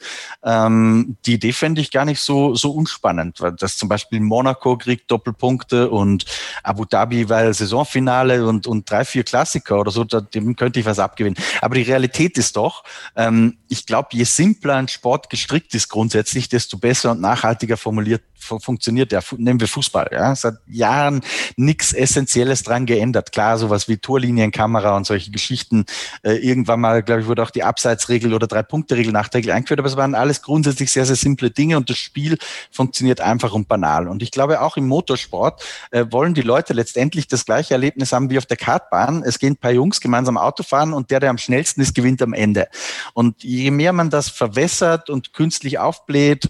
Ähm, 0.44 1.18
die 1.26 1.34
Idee 1.34 1.54
fände 1.54 1.82
ich 1.82 1.92
gar 1.92 2.06
nicht 2.06 2.22
so, 2.22 2.56
so 2.56 2.72
unspannend, 2.72 3.42
weil 3.42 3.54
das 3.54 3.78
zum 3.78 3.90
Beispiel 3.90 4.20
Monaco 4.20 4.78
kriegt 4.78 5.10
Doppelpunkte 5.12 5.90
und 5.90 6.26
Abu 6.64 6.86
Dhabi, 6.86 7.30
weil 7.30 7.54
Saisonfinale 7.54 8.46
und, 8.46 8.68
und 8.68 8.90
drei, 8.90 9.04
vier 9.06 9.24
Klassiker 9.24 9.80
oder 9.80 9.92
so, 9.92 10.04
da, 10.04 10.22
dem 10.22 10.56
könnte 10.56 10.80
ich 10.80 10.86
was 10.86 11.00
abgewinnen. 11.00 11.38
Aber 11.62 11.76
die 11.76 11.82
Realität 11.82 12.38
ist 12.38 12.56
doch, 12.56 12.84
ähm, 13.16 13.58
ich 13.68 13.86
glaube, 13.86 14.10
je 14.12 14.24
simpler 14.24 14.76
ein 14.76 14.88
Sport 14.88 15.30
gestrickt 15.30 15.74
ist 15.76 15.90
grundsätzlich, 15.90 16.50
desto 16.50 16.78
besser 16.78 17.12
und 17.12 17.22
nachhaltiger 17.22 17.78
formuliert 17.78 18.22
funktioniert 18.40 19.12
der, 19.12 19.24
nehmen 19.38 19.60
wir 19.60 19.68
Fußball, 19.68 20.10
ja, 20.12 20.36
seit 20.36 20.56
Jahren 20.68 21.22
nichts 21.56 21.94
Essentielles 21.94 22.64
dran 22.64 22.86
geändert. 22.86 23.32
Klar, 23.32 23.58
sowas 23.58 23.88
wie 23.88 23.98
Torlinienkamera 23.98 24.96
und 24.96 25.06
solche 25.06 25.32
Geschichten. 25.32 25.86
Äh, 26.24 26.36
irgendwann 26.36 26.80
mal, 26.80 27.04
glaube 27.04 27.22
ich, 27.22 27.28
wurde 27.28 27.44
auch 27.44 27.52
die 27.52 27.64
Abseitsregel 27.64 28.34
oder 28.34 28.48
Drei-Punkte-Regel 28.48 29.12
nachträglich 29.12 29.54
eingeführt, 29.54 29.80
aber 29.80 29.90
es 29.90 29.98
waren 29.98 30.16
alles 30.16 30.42
grundsätzlich 30.42 30.92
sehr, 30.92 31.06
sehr 31.06 31.16
simple 31.16 31.52
Dinge 31.52 31.78
und 31.78 31.90
das 31.90 31.98
Spiel 31.98 32.38
funktioniert 32.72 33.22
einfach 33.22 33.54
und 33.54 33.68
banal. 33.68 34.08
Und 34.08 34.24
ich 34.24 34.32
glaube, 34.32 34.62
auch 34.62 34.78
im 34.78 34.88
Motorsport 34.88 35.64
äh, 35.92 36.06
wollen 36.10 36.34
die 36.34 36.42
Leute 36.42 36.74
letztendlich 36.74 37.28
das 37.28 37.46
gleiche 37.46 37.74
Erlebnis 37.74 38.12
haben 38.14 38.30
wie 38.30 38.38
auf 38.38 38.46
der 38.46 38.58
Kartbahn. 38.58 39.24
Es 39.24 39.40
gehen 39.40 39.54
ein 39.54 39.58
paar 39.58 39.72
Jungs 39.72 40.02
gemeinsam 40.02 40.38
Auto 40.38 40.64
fahren 40.64 40.94
und 40.94 41.12
der, 41.12 41.20
der 41.20 41.30
am 41.30 41.38
schnellsten 41.38 41.82
ist, 41.82 41.96
gewinnt 41.96 42.22
am 42.22 42.34
Ende. 42.34 42.68
Und 43.14 43.44
je 43.44 43.72
mehr 43.72 43.94
man 43.94 44.10
das 44.10 44.30
verwässert 44.30 45.10
und 45.10 45.34
künstlich 45.34 45.80
aufbläht, 45.80 46.50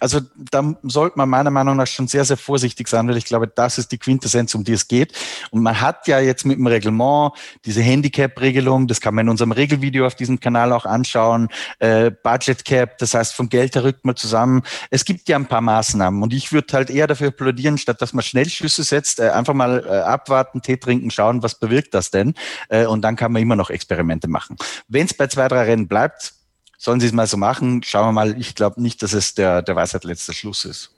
also 0.00 0.20
da 0.36 0.74
sollte 0.82 1.16
man 1.16 1.28
meiner 1.28 1.50
Meinung 1.50 1.76
nach 1.76 1.86
schon 1.86 2.06
sehr, 2.06 2.24
sehr 2.24 2.36
vorsichtig 2.36 2.88
sein, 2.88 3.08
weil 3.08 3.16
ich 3.16 3.24
glaube, 3.24 3.48
das 3.48 3.78
ist 3.78 3.92
die 3.92 3.98
Quintessenz, 3.98 4.54
um 4.54 4.62
die 4.62 4.72
es 4.72 4.88
geht. 4.88 5.12
Und 5.50 5.62
man 5.62 5.80
hat 5.80 6.06
ja 6.06 6.20
jetzt 6.20 6.44
mit 6.44 6.58
dem 6.58 6.66
Reglement 6.66 7.32
diese 7.64 7.80
Handicap-Regelung, 7.80 8.88
das 8.88 9.00
kann 9.00 9.14
man 9.14 9.26
in 9.26 9.30
unserem 9.30 9.52
Regelvideo 9.52 10.06
auf 10.06 10.14
diesem 10.14 10.38
Kanal 10.38 10.72
auch 10.72 10.84
anschauen, 10.84 11.48
äh, 11.78 12.10
Budget 12.10 12.64
Cap, 12.64 12.98
das 12.98 13.14
heißt 13.14 13.34
vom 13.34 13.48
Geld 13.48 13.74
her 13.74 13.84
rückt 13.84 14.04
man 14.04 14.16
zusammen. 14.16 14.62
Es 14.90 15.04
gibt 15.04 15.28
ja 15.28 15.36
ein 15.36 15.46
paar 15.46 15.62
Maßnahmen 15.62 16.22
und 16.22 16.34
ich 16.34 16.52
würde 16.52 16.74
halt 16.74 16.90
eher 16.90 17.06
dafür 17.06 17.28
applaudieren, 17.28 17.78
statt 17.78 18.02
dass 18.02 18.12
man 18.12 18.22
Schnellschüsse 18.22 18.84
setzt, 18.84 19.20
äh, 19.20 19.30
einfach 19.30 19.54
mal 19.54 19.84
äh, 19.86 19.98
abwarten, 20.00 20.60
Tee 20.60 20.76
trinken, 20.76 21.10
schauen, 21.10 21.42
was 21.42 21.54
bewirkt 21.58 21.94
das 21.94 22.10
denn? 22.10 22.34
Äh, 22.68 22.86
und 22.86 23.02
dann 23.02 23.16
kann 23.16 23.32
man 23.32 23.40
immer 23.40 23.56
noch 23.56 23.70
Experimente 23.70 24.28
machen. 24.28 24.56
Wenn 24.88 25.06
es 25.06 25.14
bei 25.14 25.26
zwei, 25.26 25.48
drei 25.48 25.62
Rennen 25.62 25.88
bleibt, 25.88 26.35
sollen 26.78 27.00
sie 27.00 27.06
es 27.06 27.12
mal 27.12 27.26
so 27.26 27.36
machen. 27.36 27.82
Schauen 27.82 28.08
wir 28.08 28.12
mal. 28.12 28.36
Ich 28.38 28.54
glaube 28.54 28.82
nicht, 28.82 29.02
dass 29.02 29.12
es 29.12 29.34
der, 29.34 29.62
der 29.62 29.76
Weisheit 29.76 30.04
letzter 30.04 30.32
Schluss 30.32 30.64
ist. 30.64 30.92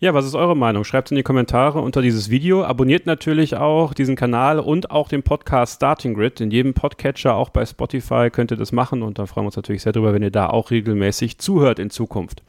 Ja, 0.00 0.14
was 0.14 0.24
ist 0.24 0.34
eure 0.34 0.56
Meinung? 0.56 0.84
Schreibt 0.84 1.08
es 1.08 1.12
in 1.12 1.16
die 1.16 1.22
Kommentare 1.22 1.80
unter 1.80 2.02
dieses 2.02 2.30
Video. 2.30 2.64
Abonniert 2.64 3.06
natürlich 3.06 3.56
auch 3.56 3.94
diesen 3.94 4.16
Kanal 4.16 4.60
und 4.60 4.90
auch 4.90 5.08
den 5.08 5.22
Podcast 5.22 5.76
Starting 5.76 6.14
Grid. 6.14 6.40
In 6.40 6.50
jedem 6.50 6.74
Podcatcher, 6.74 7.34
auch 7.34 7.50
bei 7.50 7.66
Spotify, 7.66 8.30
könnt 8.30 8.50
ihr 8.50 8.56
das 8.56 8.72
machen 8.72 9.02
und 9.02 9.18
da 9.18 9.26
freuen 9.26 9.44
wir 9.44 9.48
uns 9.48 9.56
natürlich 9.56 9.82
sehr 9.82 9.92
drüber, 9.92 10.14
wenn 10.14 10.22
ihr 10.22 10.30
da 10.30 10.50
auch 10.50 10.70
regelmäßig 10.70 11.38
zuhört 11.38 11.78
in 11.78 11.90
Zukunft. 11.90 12.42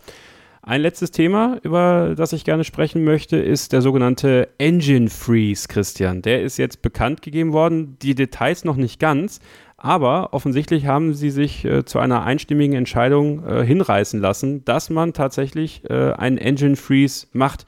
Ein 0.62 0.82
letztes 0.82 1.10
Thema, 1.12 1.58
über 1.64 2.14
das 2.16 2.34
ich 2.34 2.44
gerne 2.44 2.64
sprechen 2.64 3.04
möchte, 3.04 3.38
ist 3.38 3.72
der 3.72 3.82
sogenannte 3.82 4.50
Engine 4.58 5.10
Freeze, 5.10 5.68
Christian. 5.68 6.22
Der 6.22 6.44
ist 6.44 6.58
jetzt 6.58 6.82
bekannt 6.82 7.22
gegeben 7.22 7.54
worden, 7.54 7.98
die 8.02 8.14
Details 8.14 8.66
noch 8.66 8.76
nicht 8.76 9.00
ganz, 9.00 9.40
aber 9.84 10.34
offensichtlich 10.34 10.86
haben 10.86 11.14
sie 11.14 11.30
sich 11.30 11.66
äh, 11.66 11.86
zu 11.86 12.00
einer 12.00 12.24
einstimmigen 12.24 12.76
Entscheidung 12.76 13.46
äh, 13.46 13.66
hinreißen 13.66 14.20
lassen, 14.20 14.66
dass 14.66 14.90
man 14.90 15.14
tatsächlich 15.14 15.90
äh, 15.90 16.14
einen 16.14 16.38
Engine 16.38 16.76
Freeze 16.76 17.28
macht. 17.34 17.66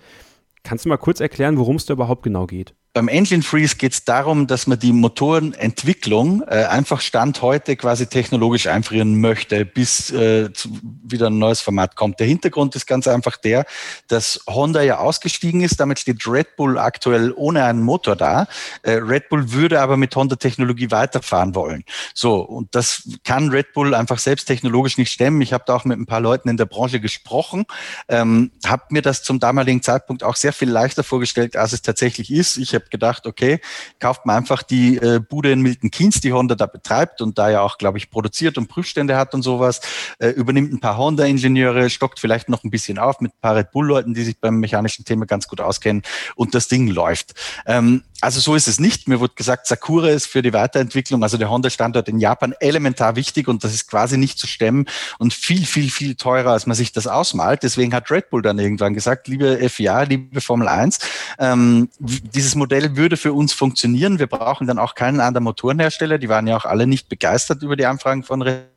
Kannst 0.64 0.86
du 0.86 0.90
mal 0.90 0.98
kurz 0.98 1.20
erklären, 1.20 1.58
worum 1.58 1.78
es 1.78 1.86
da 1.86 1.94
überhaupt 1.94 2.24
genau 2.24 2.46
geht? 2.48 2.76
Beim 2.94 3.08
Engine 3.08 3.42
Freeze 3.42 3.78
geht 3.78 3.94
es 3.94 4.04
darum, 4.04 4.48
dass 4.48 4.68
man 4.68 4.78
die 4.78 4.92
Motorenentwicklung 4.92 6.42
äh, 6.42 6.66
einfach 6.66 7.00
Stand 7.00 7.42
heute 7.42 7.78
quasi 7.78 8.08
technologisch 8.08 8.68
einfrieren 8.68 9.22
möchte, 9.22 9.64
bis 9.64 10.12
äh, 10.12 10.52
zu, 10.52 10.78
wieder 11.02 11.28
ein 11.28 11.38
neues 11.38 11.62
Format 11.62 11.96
kommt. 11.96 12.20
Der 12.20 12.28
Hintergrund 12.28 12.76
ist 12.76 12.88
ganz 12.88 13.08
einfach 13.08 13.38
der, 13.38 13.66
dass 14.10 14.42
Honda 14.46 14.82
ja 14.82 14.98
ausgestiegen 14.98 15.62
ist. 15.62 15.80
Damit 15.80 16.00
steht 16.00 16.28
Red 16.28 16.58
Bull 16.58 16.78
aktuell 16.78 17.32
ohne 17.34 17.64
einen 17.64 17.82
Motor 17.82 18.18
da. 18.18 18.48
Äh, 18.82 18.96
Red 18.96 19.30
Bull 19.30 19.54
würde 19.54 19.80
aber 19.80 19.96
mit 19.96 20.14
Honda-Technologie 20.14 20.92
weiterfahren 20.92 21.56
wollen. 21.56 21.86
So, 22.14 22.42
und 22.42 22.76
das 22.76 23.08
kann 23.24 23.52
Red 23.52 23.72
Bull 23.72 23.96
einfach 23.96 24.20
selbst 24.20 24.48
technologisch 24.48 24.98
nicht 24.98 25.14
stemmen. 25.14 25.40
Ich 25.40 25.54
habe 25.54 25.64
da 25.66 25.76
auch 25.76 25.86
mit 25.86 25.98
ein 25.98 26.08
paar 26.08 26.20
Leuten 26.20 26.50
in 26.50 26.58
der 26.58 26.66
Branche 26.66 27.00
gesprochen, 27.00 27.64
ähm, 28.10 28.52
habe 28.66 28.84
mir 28.90 29.02
das 29.02 29.24
zum 29.24 29.40
damaligen 29.40 29.82
Zeitpunkt 29.82 30.26
auch 30.26 30.36
sehr 30.36 30.52
viel 30.52 30.70
leichter 30.70 31.06
vorgestellt, 31.06 31.56
als 31.56 31.72
es 31.72 31.82
tatsächlich 31.82 32.30
ist. 32.30 32.58
Ich 32.58 32.81
habe 32.82 32.90
gedacht, 32.90 33.26
okay, 33.26 33.60
kauft 34.00 34.26
man 34.26 34.38
einfach 34.38 34.64
die 34.64 34.98
äh, 34.98 35.20
Bude 35.20 35.52
in 35.52 35.62
Milton 35.62 35.92
Keynes, 35.92 36.22
die 36.22 36.34
Honda 36.34 36.56
da 36.56 36.66
betreibt 36.66 37.22
und 37.22 37.38
da 37.38 37.50
ja 37.50 37.62
auch, 37.62 37.78
glaube 37.78 37.98
ich, 37.98 38.10
produziert 38.10 38.58
und 38.58 38.68
Prüfstände 38.68 39.18
hat 39.18 39.34
und 39.34 39.42
sowas, 39.42 39.82
äh, 40.20 40.30
übernimmt 40.30 40.74
ein 40.74 40.80
paar 40.80 40.98
Honda-Ingenieure, 40.98 41.90
stockt 41.90 42.20
vielleicht 42.20 42.50
noch 42.50 42.64
ein 42.64 42.72
bisschen 42.72 42.98
auf 42.98 43.22
mit 43.22 43.34
ein 43.34 43.40
paar 43.42 43.56
Red 43.56 43.72
Bull-Leuten, 43.72 44.14
die 44.14 44.24
sich 44.24 44.40
beim 44.40 44.58
mechanischen 44.58 45.06
Thema 45.06 45.26
ganz 45.26 45.48
gut 45.48 45.62
auskennen 45.62 46.04
und 46.36 46.56
das 46.56 46.68
Ding 46.68 46.88
läuft. 46.88 47.34
Ähm, 47.66 48.04
also 48.22 48.40
so 48.40 48.56
ist 48.56 48.68
es 48.68 48.80
nicht. 48.80 49.08
Mir 49.08 49.20
wurde 49.20 49.34
gesagt, 49.36 49.68
Sakura 49.68 50.10
ist 50.10 50.28
für 50.28 50.42
die 50.42 50.54
Weiterentwicklung, 50.54 51.24
also 51.24 51.38
der 51.38 51.50
Honda-Standort 51.50 52.08
in 52.08 52.20
Japan, 52.20 52.54
elementar 52.60 53.16
wichtig 53.16 53.48
und 53.48 53.64
das 53.64 53.74
ist 53.74 53.90
quasi 53.90 54.18
nicht 54.18 54.38
zu 54.38 54.48
stemmen 54.48 54.86
und 55.18 55.34
viel, 55.34 55.66
viel, 55.66 55.90
viel 55.90 56.16
teurer, 56.16 56.52
als 56.52 56.68
man 56.68 56.76
sich 56.76 56.92
das 56.92 57.08
ausmalt. 57.08 57.64
Deswegen 57.64 57.94
hat 57.94 58.12
Red 58.12 58.30
Bull 58.30 58.44
dann 58.44 58.60
irgendwann 58.60 58.94
gesagt, 58.94 59.28
liebe 59.28 59.58
FIA, 59.70 60.04
liebe 60.04 60.40
Formel 60.40 60.68
1, 60.68 61.00
ähm, 61.40 61.90
dieses 62.00 62.56
Modell 62.56 62.71
würde 62.72 63.18
für 63.18 63.34
uns 63.34 63.54
funktionieren. 63.54 64.20
Wir 64.20 64.28
brauchen 64.28 64.68
dann 64.68 64.80
auch 64.80 64.96
keinen 64.96 65.20
anderen 65.20 65.44
Motorenhersteller. 65.44 66.18
Die 66.18 66.30
waren 66.30 66.48
ja 66.48 66.58
auch 66.58 66.66
alle 66.66 66.88
nicht 66.88 67.10
begeistert 67.10 67.62
über 67.64 67.76
die 67.76 67.86
Anfragen 67.86 68.24
von 68.24 68.42
Red 68.42 68.72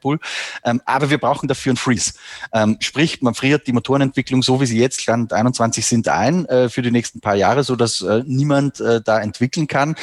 Bull. 0.00 0.18
Ähm, 0.64 0.82
aber 0.84 1.10
wir 1.10 1.18
brauchen 1.18 1.48
dafür 1.48 1.70
einen 1.70 1.76
Freeze. 1.78 2.12
Ähm, 2.52 2.76
sprich, 2.80 3.22
man 3.22 3.34
friert 3.34 3.66
die 3.66 3.72
Motorenentwicklung 3.72 4.42
so, 4.42 4.60
wie 4.60 4.66
sie 4.66 4.78
jetzt 4.78 5.00
Stand 5.00 5.32
21 5.32 5.86
sind, 5.86 6.08
ein 6.08 6.44
äh, 6.46 6.68
für 6.68 6.82
die 6.82 6.90
nächsten 6.90 7.20
paar 7.20 7.36
Jahre, 7.36 7.64
so 7.64 7.76
dass 7.76 8.02
äh, 8.02 8.22
niemand 8.26 8.80
äh, 8.80 9.00
da 9.00 9.20
entwickeln 9.20 9.66
kann. 9.66 9.94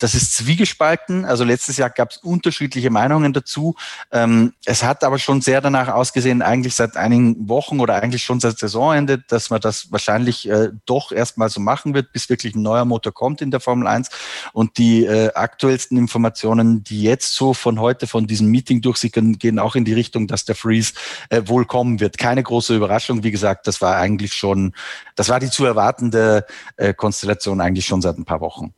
Das 0.00 0.14
ist 0.14 0.34
zwiegespalten. 0.34 1.26
Also 1.26 1.44
letztes 1.44 1.76
Jahr 1.76 1.90
gab 1.90 2.10
es 2.10 2.16
unterschiedliche 2.16 2.90
Meinungen 2.90 3.32
dazu. 3.34 3.76
Ähm, 4.10 4.54
es 4.64 4.82
hat 4.82 5.04
aber 5.04 5.18
schon 5.18 5.42
sehr 5.42 5.60
danach 5.60 5.88
ausgesehen, 5.88 6.40
eigentlich 6.42 6.74
seit 6.74 6.96
einigen 6.96 7.48
Wochen 7.48 7.80
oder 7.80 8.02
eigentlich 8.02 8.24
schon 8.24 8.40
seit 8.40 8.58
Saisonende, 8.58 9.18
dass 9.18 9.50
man 9.50 9.60
das 9.60 9.92
wahrscheinlich 9.92 10.48
äh, 10.48 10.70
doch 10.86 11.12
erstmal 11.12 11.50
so 11.50 11.60
machen 11.60 11.92
wird, 11.92 12.12
bis 12.12 12.30
wirklich 12.30 12.54
ein 12.54 12.62
neuer 12.62 12.86
Motor 12.86 13.12
kommt 13.12 13.42
in 13.42 13.50
der 13.50 13.60
Formel 13.60 13.86
1. 13.86 14.08
Und 14.54 14.78
die 14.78 15.04
äh, 15.04 15.32
aktuellsten 15.34 15.98
Informationen, 15.98 16.82
die 16.82 17.02
jetzt 17.02 17.34
so 17.34 17.52
von 17.52 17.78
heute, 17.78 18.06
von 18.06 18.26
diesem 18.26 18.48
Meeting 18.48 18.80
durchsickern, 18.80 19.38
gehen 19.38 19.58
auch 19.58 19.76
in 19.76 19.84
die 19.84 19.94
Richtung, 19.94 20.26
dass 20.26 20.46
der 20.46 20.54
Freeze 20.54 20.94
äh, 21.28 21.42
wohl 21.44 21.66
kommen 21.66 22.00
wird. 22.00 22.16
Keine 22.16 22.42
große 22.42 22.74
Überraschung. 22.74 23.22
Wie 23.22 23.30
gesagt, 23.30 23.66
das 23.66 23.82
war 23.82 23.96
eigentlich 23.96 24.32
schon, 24.32 24.72
das 25.14 25.28
war 25.28 25.40
die 25.40 25.50
zu 25.50 25.66
erwartende 25.66 26.46
äh, 26.78 26.94
Konstellation 26.94 27.60
eigentlich 27.60 27.84
schon 27.84 28.00
seit 28.00 28.16
ein 28.16 28.24
paar 28.24 28.40
Wochen. 28.40 28.72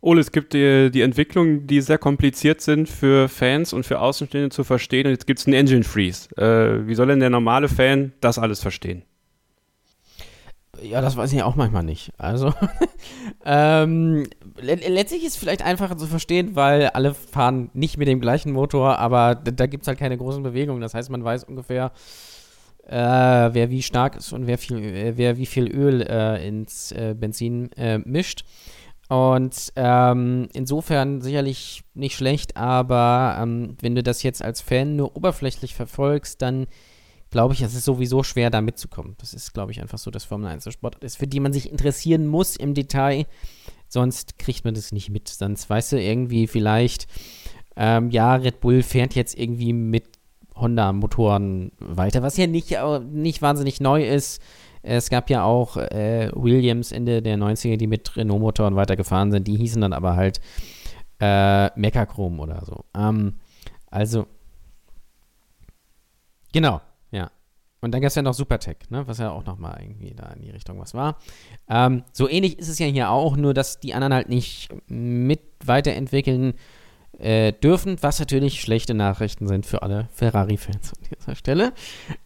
Ole, 0.00 0.20
es 0.20 0.30
gibt 0.30 0.52
die, 0.52 0.90
die 0.90 1.00
Entwicklungen, 1.00 1.66
die 1.66 1.80
sehr 1.80 1.98
kompliziert 1.98 2.60
sind 2.60 2.88
für 2.88 3.28
Fans 3.28 3.72
und 3.72 3.84
für 3.84 3.98
Außenstehende 4.00 4.50
zu 4.50 4.62
verstehen. 4.62 5.06
Und 5.06 5.12
jetzt 5.12 5.26
gibt 5.26 5.40
es 5.40 5.46
einen 5.46 5.54
Engine 5.54 5.84
Freeze. 5.84 6.28
Äh, 6.36 6.86
wie 6.86 6.94
soll 6.94 7.08
denn 7.08 7.20
der 7.20 7.30
normale 7.30 7.68
Fan 7.68 8.12
das 8.20 8.38
alles 8.38 8.60
verstehen? 8.60 9.02
Ja, 10.82 11.00
das 11.00 11.16
weiß 11.16 11.32
ich 11.32 11.42
auch 11.42 11.56
manchmal 11.56 11.82
nicht. 11.82 12.12
Also, 12.18 12.52
ähm, 13.44 14.26
letztlich 14.60 15.24
ist 15.24 15.32
es 15.32 15.36
vielleicht 15.36 15.62
einfacher 15.62 15.96
zu 15.96 16.06
verstehen, 16.06 16.54
weil 16.54 16.88
alle 16.88 17.14
fahren 17.14 17.70
nicht 17.72 17.96
mit 17.96 18.08
dem 18.08 18.20
gleichen 18.20 18.52
Motor, 18.52 18.98
aber 18.98 19.34
da 19.34 19.66
gibt 19.66 19.82
es 19.82 19.88
halt 19.88 19.98
keine 19.98 20.18
großen 20.18 20.42
Bewegungen. 20.42 20.80
Das 20.80 20.94
heißt, 20.94 21.10
man 21.10 21.24
weiß 21.24 21.44
ungefähr, 21.44 21.92
äh, 22.86 22.94
wer 22.94 23.70
wie 23.70 23.82
stark 23.82 24.16
ist 24.16 24.32
und 24.32 24.46
wer, 24.46 24.58
viel, 24.58 25.16
wer 25.16 25.38
wie 25.38 25.46
viel 25.46 25.68
Öl 25.74 26.02
äh, 26.02 26.46
ins 26.46 26.92
äh, 26.92 27.14
Benzin 27.18 27.72
äh, 27.72 27.98
mischt. 27.98 28.44
Und 29.08 29.72
ähm, 29.76 30.48
insofern 30.52 31.20
sicherlich 31.20 31.84
nicht 31.94 32.16
schlecht, 32.16 32.56
aber 32.56 33.38
ähm, 33.40 33.76
wenn 33.80 33.94
du 33.94 34.02
das 34.02 34.22
jetzt 34.22 34.42
als 34.42 34.60
Fan 34.60 34.96
nur 34.96 35.16
oberflächlich 35.16 35.74
verfolgst, 35.74 36.42
dann 36.42 36.66
glaube 37.30 37.54
ich, 37.54 37.60
es 37.60 37.74
ist 37.74 37.84
sowieso 37.84 38.22
schwer, 38.22 38.50
da 38.50 38.60
mitzukommen. 38.60 39.14
Das 39.18 39.34
ist, 39.34 39.52
glaube 39.52 39.72
ich, 39.72 39.80
einfach 39.80 39.98
so, 39.98 40.10
dass 40.10 40.24
Formel 40.24 40.48
1 40.48 40.64
der 40.64 40.70
Sport 40.72 41.04
ist, 41.04 41.18
für 41.18 41.26
die 41.26 41.40
man 41.40 41.52
sich 41.52 41.70
interessieren 41.70 42.26
muss 42.26 42.56
im 42.56 42.74
Detail. 42.74 43.26
Sonst 43.88 44.38
kriegt 44.38 44.64
man 44.64 44.74
das 44.74 44.90
nicht 44.90 45.10
mit. 45.10 45.28
Sonst 45.28 45.68
weißt 45.70 45.92
du 45.92 46.00
irgendwie 46.00 46.46
vielleicht, 46.46 47.06
ähm, 47.76 48.10
ja, 48.10 48.34
Red 48.34 48.60
Bull 48.60 48.82
fährt 48.82 49.14
jetzt 49.14 49.38
irgendwie 49.38 49.72
mit 49.72 50.04
Honda-Motoren 50.56 51.72
weiter, 51.78 52.22
was 52.22 52.36
ja 52.36 52.46
nicht, 52.46 52.74
nicht 53.12 53.42
wahnsinnig 53.42 53.80
neu 53.80 54.08
ist. 54.08 54.40
Es 54.86 55.10
gab 55.10 55.30
ja 55.30 55.42
auch 55.42 55.76
äh, 55.76 56.30
Williams 56.34 56.92
Ende 56.92 57.20
der 57.20 57.36
90er, 57.36 57.76
die 57.76 57.88
mit 57.88 58.16
Renault-Motoren 58.16 58.76
weitergefahren 58.76 59.32
sind. 59.32 59.48
Die 59.48 59.56
hießen 59.56 59.80
dann 59.80 59.92
aber 59.92 60.14
halt 60.14 60.40
äh, 61.20 61.70
Mechachrom 61.78 62.38
oder 62.38 62.64
so. 62.64 62.84
Ähm, 62.96 63.34
also, 63.90 64.26
genau, 66.52 66.80
ja. 67.10 67.30
Und 67.80 67.92
dann 67.92 68.00
gab 68.00 68.08
es 68.08 68.14
ja 68.14 68.22
noch 68.22 68.34
Supertech, 68.34 68.76
ne, 68.90 69.06
was 69.06 69.18
ja 69.18 69.30
auch 69.30 69.44
nochmal 69.44 69.78
irgendwie 69.80 70.14
da 70.14 70.28
in 70.28 70.42
die 70.42 70.50
Richtung 70.50 70.78
was 70.78 70.94
war. 70.94 71.18
Ähm, 71.68 72.04
so 72.12 72.28
ähnlich 72.28 72.58
ist 72.58 72.68
es 72.68 72.78
ja 72.78 72.86
hier 72.86 73.10
auch, 73.10 73.36
nur 73.36 73.54
dass 73.54 73.80
die 73.80 73.94
anderen 73.94 74.14
halt 74.14 74.28
nicht 74.28 74.68
mit 74.88 75.40
weiterentwickeln 75.64 76.54
äh, 77.18 77.52
dürfen, 77.52 77.96
was 78.02 78.18
natürlich 78.18 78.60
schlechte 78.60 78.94
Nachrichten 78.94 79.46
sind 79.46 79.64
für 79.64 79.82
alle 79.82 80.08
Ferrari-Fans 80.12 80.92
an 80.92 81.08
dieser 81.10 81.34
Stelle. 81.34 81.72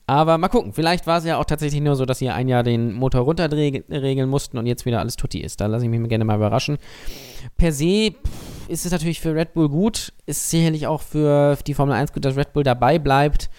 Aber 0.07 0.37
mal 0.39 0.49
gucken, 0.49 0.73
vielleicht 0.73 1.07
war 1.07 1.19
es 1.19 1.25
ja 1.25 1.39
auch 1.39 1.45
tatsächlich 1.45 1.81
nur 1.81 1.95
so, 1.95 2.05
dass 2.05 2.19
sie 2.19 2.29
ein 2.29 2.49
Jahr 2.49 2.63
den 2.63 2.93
Motor 2.95 3.23
runterregeln 3.23 4.29
mussten 4.29 4.59
und 4.59 4.67
jetzt 4.67 4.87
wieder 4.87 5.01
alles 5.01 5.17
tutti 5.17 5.41
ist. 5.41 5.61
Da 5.61 5.67
lasse 5.67 5.85
ich 5.85 5.91
mich 5.91 6.09
gerne 6.09 6.25
mal 6.25 6.37
überraschen. 6.37 6.79
Per 7.57 7.73
se 7.73 8.11
pff, 8.13 8.69
ist 8.69 8.87
es 8.87 8.93
natürlich 8.93 9.21
für 9.21 9.35
Red 9.35 9.55
Bull 9.55 9.69
gut, 9.69 10.13
ist 10.27 10.51
sicherlich 10.51 10.87
auch 10.87 11.03
für 11.03 11.57
die 11.67 11.75
Formel 11.75 11.95
1 11.95 12.13
gut, 12.13 12.25
dass 12.25 12.37
Red 12.37 12.53
Bull 12.53 12.65
dabei 12.65 12.99
bleibt. 12.99 13.51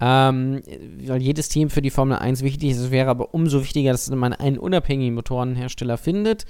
Ähm, 0.00 0.62
weil 1.06 1.20
jedes 1.20 1.48
Team 1.48 1.70
für 1.70 1.82
die 1.82 1.90
Formel 1.90 2.18
1 2.18 2.42
wichtig 2.42 2.70
ist. 2.70 2.78
Es 2.78 2.90
wäre 2.92 3.10
aber 3.10 3.34
umso 3.34 3.60
wichtiger, 3.60 3.90
dass 3.90 4.08
man 4.10 4.32
einen 4.32 4.56
unabhängigen 4.56 5.14
Motorenhersteller 5.14 5.98
findet 5.98 6.44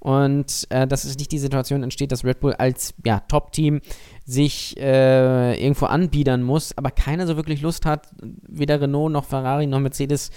und 0.00 0.66
äh, 0.70 0.86
dass 0.86 1.04
es 1.04 1.18
nicht 1.18 1.32
die 1.32 1.38
Situation 1.38 1.82
entsteht, 1.82 2.12
dass 2.12 2.24
Red 2.24 2.40
Bull 2.40 2.54
als 2.54 2.94
ja, 3.04 3.20
Top-Team 3.20 3.80
sich 4.24 4.76
äh, 4.78 5.60
irgendwo 5.62 5.86
anbiedern 5.86 6.42
muss, 6.42 6.76
aber 6.76 6.90
keiner 6.90 7.26
so 7.26 7.36
wirklich 7.36 7.62
Lust 7.62 7.86
hat, 7.86 8.08
weder 8.20 8.80
Renault 8.80 9.12
noch 9.12 9.24
Ferrari 9.24 9.66
noch 9.66 9.80
Mercedes 9.80 10.30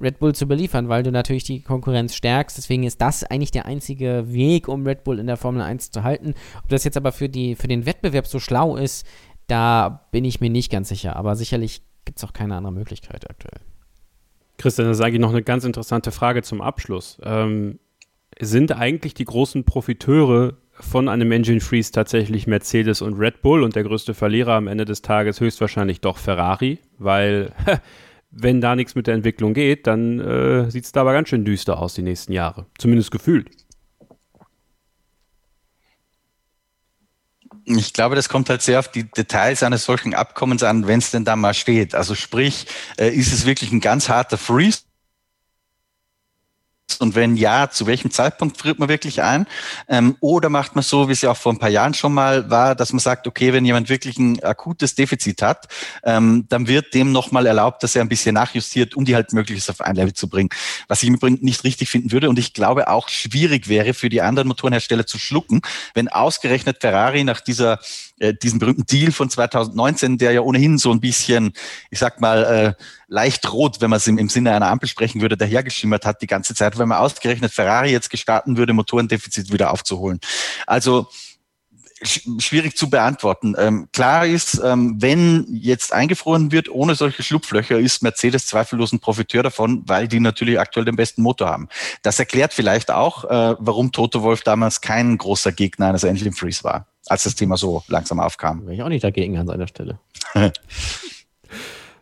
Red 0.00 0.18
Bull 0.18 0.34
zu 0.34 0.46
beliefern, 0.46 0.88
weil 0.88 1.02
du 1.02 1.10
natürlich 1.10 1.44
die 1.44 1.62
Konkurrenz 1.62 2.14
stärkst. 2.14 2.56
Deswegen 2.56 2.84
ist 2.84 3.00
das 3.00 3.24
eigentlich 3.24 3.50
der 3.50 3.66
einzige 3.66 4.32
Weg, 4.32 4.68
um 4.68 4.86
Red 4.86 5.04
Bull 5.04 5.18
in 5.18 5.26
der 5.26 5.36
Formel 5.36 5.62
1 5.62 5.90
zu 5.90 6.02
halten. 6.02 6.34
Ob 6.62 6.68
das 6.68 6.84
jetzt 6.84 6.96
aber 6.96 7.12
für, 7.12 7.28
die, 7.28 7.56
für 7.56 7.68
den 7.68 7.84
Wettbewerb 7.84 8.26
so 8.26 8.38
schlau 8.38 8.76
ist, 8.76 9.06
da 9.48 10.06
bin 10.12 10.24
ich 10.24 10.40
mir 10.40 10.50
nicht 10.50 10.70
ganz 10.70 10.88
sicher. 10.88 11.16
Aber 11.16 11.34
sicherlich 11.34 11.82
gibt 12.04 12.18
es 12.18 12.24
auch 12.24 12.32
keine 12.32 12.54
andere 12.56 12.72
Möglichkeit 12.72 13.28
aktuell. 13.28 13.60
Christian, 14.56 14.88
das 14.88 14.98
ist 14.98 15.04
eigentlich 15.04 15.20
noch 15.20 15.30
eine 15.30 15.42
ganz 15.42 15.64
interessante 15.64 16.10
Frage 16.10 16.42
zum 16.42 16.60
Abschluss. 16.60 17.18
Ähm, 17.22 17.78
sind 18.40 18.72
eigentlich 18.72 19.14
die 19.14 19.24
großen 19.24 19.64
Profiteure 19.64 20.56
von 20.80 21.08
einem 21.08 21.32
Engine 21.32 21.60
Freeze 21.60 21.92
tatsächlich 21.92 22.46
Mercedes 22.46 23.02
und 23.02 23.14
Red 23.14 23.42
Bull 23.42 23.62
und 23.62 23.74
der 23.74 23.82
größte 23.82 24.14
Verlierer 24.14 24.54
am 24.54 24.68
Ende 24.68 24.84
des 24.84 25.02
Tages 25.02 25.40
höchstwahrscheinlich 25.40 26.00
doch 26.00 26.18
Ferrari, 26.18 26.78
weil 26.98 27.52
wenn 28.30 28.60
da 28.60 28.76
nichts 28.76 28.94
mit 28.94 29.06
der 29.06 29.14
Entwicklung 29.14 29.54
geht, 29.54 29.86
dann 29.86 30.20
äh, 30.20 30.70
sieht 30.70 30.84
es 30.84 30.92
da 30.92 31.00
aber 31.00 31.12
ganz 31.12 31.28
schön 31.28 31.44
düster 31.44 31.78
aus 31.80 31.94
die 31.94 32.02
nächsten 32.02 32.32
Jahre. 32.32 32.66
Zumindest 32.78 33.10
gefühlt. 33.10 33.50
Ich 37.64 37.92
glaube, 37.92 38.14
das 38.16 38.30
kommt 38.30 38.48
halt 38.48 38.62
sehr 38.62 38.78
auf 38.78 38.88
die 38.88 39.10
Details 39.10 39.62
eines 39.62 39.84
solchen 39.84 40.14
Abkommens 40.14 40.62
an, 40.62 40.86
wenn 40.86 41.00
es 41.00 41.10
denn 41.10 41.24
da 41.24 41.36
mal 41.36 41.52
steht. 41.52 41.94
Also 41.94 42.14
sprich, 42.14 42.66
äh, 42.96 43.10
ist 43.10 43.32
es 43.32 43.44
wirklich 43.44 43.72
ein 43.72 43.80
ganz 43.80 44.08
harter 44.08 44.38
Freeze 44.38 44.82
und 47.00 47.14
wenn 47.14 47.36
ja, 47.36 47.70
zu 47.70 47.86
welchem 47.86 48.10
Zeitpunkt 48.10 48.58
friert 48.58 48.78
man 48.78 48.88
wirklich 48.88 49.22
ein? 49.22 49.46
Ähm, 49.88 50.16
oder 50.20 50.48
macht 50.48 50.74
man 50.74 50.82
so, 50.82 51.08
wie 51.08 51.12
es 51.12 51.22
ja 51.22 51.30
auch 51.30 51.36
vor 51.36 51.52
ein 51.52 51.58
paar 51.58 51.68
Jahren 51.68 51.94
schon 51.94 52.14
mal 52.14 52.50
war, 52.50 52.74
dass 52.74 52.92
man 52.92 53.00
sagt, 53.00 53.26
okay, 53.26 53.52
wenn 53.52 53.64
jemand 53.64 53.88
wirklich 53.88 54.18
ein 54.18 54.42
akutes 54.42 54.94
Defizit 54.94 55.42
hat, 55.42 55.68
ähm, 56.04 56.46
dann 56.48 56.66
wird 56.66 56.94
dem 56.94 57.12
nochmal 57.12 57.46
erlaubt, 57.46 57.82
dass 57.82 57.94
er 57.96 58.02
ein 58.02 58.08
bisschen 58.08 58.34
nachjustiert, 58.34 58.94
um 58.94 59.04
die 59.04 59.14
halt 59.14 59.32
möglichst 59.32 59.70
auf 59.70 59.80
ein 59.80 59.96
Level 59.96 60.12
zu 60.12 60.28
bringen. 60.28 60.50
Was 60.88 61.02
ich 61.02 61.08
im 61.08 61.14
Übrigen 61.14 61.38
nicht 61.44 61.64
richtig 61.64 61.88
finden 61.88 62.12
würde 62.12 62.28
und 62.28 62.38
ich 62.38 62.52
glaube 62.52 62.88
auch 62.88 63.08
schwierig 63.08 63.68
wäre 63.68 63.94
für 63.94 64.08
die 64.08 64.22
anderen 64.22 64.48
Motorenhersteller 64.48 65.06
zu 65.06 65.18
schlucken, 65.18 65.62
wenn 65.94 66.08
ausgerechnet 66.08 66.78
Ferrari 66.80 67.24
nach 67.24 67.40
dieser 67.40 67.78
äh, 68.20 68.34
diesen 68.34 68.58
berühmten 68.58 68.86
Deal 68.86 69.12
von 69.12 69.30
2019, 69.30 70.18
der 70.18 70.32
ja 70.32 70.40
ohnehin 70.40 70.78
so 70.78 70.90
ein 70.90 71.00
bisschen, 71.00 71.52
ich 71.90 71.98
sag 71.98 72.20
mal, 72.20 72.74
äh, 72.78 72.82
leicht 73.08 73.50
rot, 73.52 73.80
wenn 73.80 73.90
man 73.90 73.96
es 73.96 74.06
im, 74.06 74.18
im 74.18 74.28
Sinne 74.28 74.52
einer 74.52 74.68
Ampel 74.68 74.88
sprechen 74.88 75.20
würde, 75.20 75.36
dahergeschimmert 75.36 76.04
hat 76.04 76.22
die 76.22 76.26
ganze 76.26 76.54
Zeit, 76.54 76.78
wenn 76.78 76.88
man 76.88 76.98
ausgerechnet 76.98 77.52
Ferrari 77.52 77.90
jetzt 77.90 78.10
gestarten 78.10 78.56
würde, 78.56 78.74
Motorendefizit 78.74 79.52
wieder 79.52 79.72
aufzuholen. 79.72 80.20
Also 80.66 81.08
schwierig 82.02 82.76
zu 82.76 82.90
beantworten. 82.90 83.54
Ähm, 83.58 83.88
klar 83.92 84.26
ist, 84.26 84.60
ähm, 84.64 84.96
wenn 85.00 85.46
jetzt 85.50 85.92
eingefroren 85.92 86.52
wird 86.52 86.68
ohne 86.68 86.94
solche 86.94 87.22
Schlupflöcher, 87.22 87.78
ist 87.78 88.02
Mercedes 88.02 88.46
zweifellos 88.46 88.92
ein 88.92 89.00
Profiteur 89.00 89.42
davon, 89.42 89.82
weil 89.86 90.06
die 90.06 90.20
natürlich 90.20 90.60
aktuell 90.60 90.84
den 90.84 90.96
besten 90.96 91.22
Motor 91.22 91.48
haben. 91.48 91.68
Das 92.02 92.18
erklärt 92.18 92.52
vielleicht 92.52 92.90
auch, 92.90 93.24
äh, 93.24 93.56
warum 93.58 93.90
Toto 93.90 94.22
Wolf 94.22 94.42
damals 94.42 94.80
kein 94.80 95.18
großer 95.18 95.50
Gegner 95.50 95.88
eines 95.88 96.04
Engine 96.04 96.32
Freeze 96.32 96.62
war, 96.62 96.86
als 97.06 97.24
das 97.24 97.34
Thema 97.34 97.56
so 97.56 97.82
langsam 97.88 98.20
aufkam. 98.20 98.62
Wäre 98.62 98.74
ich 98.74 98.82
auch 98.82 98.88
nicht 98.88 99.02
dagegen 99.02 99.36
an 99.36 99.46
seiner 99.46 99.66
Stelle. 99.66 99.98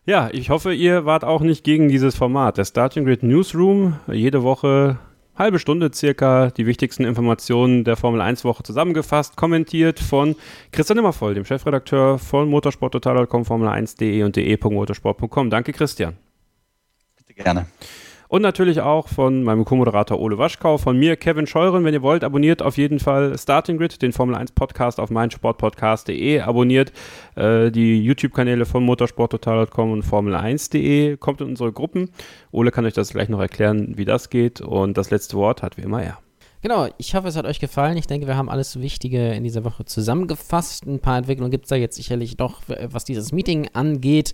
Ja, 0.07 0.31
ich 0.33 0.51
hoffe, 0.51 0.73
ihr 0.73 1.05
wart 1.05 1.25
auch 1.25 1.41
nicht 1.41 1.65
gegen 1.65 1.89
dieses 1.89 2.15
Format. 2.15 2.59
Der 2.59 2.65
Starting 2.65 3.05
Grid 3.05 3.25
Newsroom, 3.25 3.97
jede 4.07 4.45
Woche 4.45 5.01
halbe 5.35 5.59
Stunde 5.59 5.91
circa 5.93 6.51
die 6.51 6.65
wichtigsten 6.65 7.05
Informationen 7.05 7.83
der 7.83 7.97
Formel 7.97 8.21
1 8.21 8.45
Woche 8.45 8.63
zusammengefasst, 8.63 9.37
kommentiert 9.37 9.99
von 9.99 10.37
Christian 10.71 10.99
Immervoll, 10.99 11.35
dem 11.35 11.45
Chefredakteur 11.45 12.21
von 12.21 12.49
motorsporttotal.com, 12.49 13.43
Formel1.de 13.43 14.23
und 14.23 14.37
de.motorsport.com. 14.37 15.51
Danke, 15.51 15.73
Christian. 15.73 16.17
Bitte 17.17 17.35
gerne. 17.35 17.67
Und 18.29 18.43
natürlich 18.43 18.81
auch 18.81 19.09
von 19.09 19.43
meinem 19.43 19.65
Co-Moderator 19.65 20.21
Ole 20.21 20.39
Waschkau, 20.39 20.79
von 20.79 20.97
mir 20.97 21.17
Kevin 21.17 21.47
Scheuren. 21.47 21.85
Wenn 21.85 21.95
ihr 21.95 22.03
wollt, 22.03 22.25
abonniert 22.25 22.61
auf 22.63 22.77
jeden 22.77 22.99
Fall 22.99 23.39
Starting 23.39 23.79
Grid, 23.79 24.03
den 24.03 24.13
Formel 24.13 24.35
1 24.35 24.53
Podcast 24.53 24.99
auf 24.99 25.11
meinsportpodcast.de. 25.11 26.41
Abonniert 26.41 26.93
äh, 27.37 27.71
die 27.71 28.03
YouTube-Kanäle 28.03 28.67
von 28.67 28.85
motorsporttotal.com 28.85 29.93
und 29.93 30.05
Formel1.de. 30.05 31.17
Kommt 31.19 31.41
in 31.41 31.49
unsere 31.49 31.73
Gruppen. 31.73 32.11
Ole 32.51 32.71
kann 32.71 32.85
euch 32.85 32.95
das 32.95 33.11
gleich 33.11 33.29
noch 33.29 33.41
erklären, 33.41 33.97
wie 33.97 34.05
das 34.05 34.31
geht. 34.31 34.61
Und 34.61 34.99
das 34.99 35.11
letzte 35.11 35.37
Wort 35.37 35.63
hat 35.63 35.77
wie 35.77 35.83
immer 35.83 36.03
er. 36.03 36.19
Genau, 36.63 36.89
ich 36.99 37.15
hoffe, 37.15 37.29
es 37.29 37.37
hat 37.37 37.45
euch 37.45 37.61
gefallen. 37.61 37.97
Ich 37.97 38.09
denke, 38.09 38.27
wir 38.27 38.37
haben 38.37 38.49
alles 38.49 38.81
Wichtige 38.81 39.33
in 39.35 39.45
dieser 39.45 39.63
Woche 39.63 39.85
zusammengefasst. 39.85 40.85
Ein 40.85 40.99
paar 40.99 41.19
Entwicklungen 41.19 41.53
gibt 41.53 41.67
es 41.67 41.69
da 41.69 41.77
jetzt 41.77 41.95
sicherlich 41.95 42.39
noch, 42.39 42.63
was 42.67 43.05
dieses 43.05 43.31
Meeting 43.31 43.69
angeht. 43.73 44.33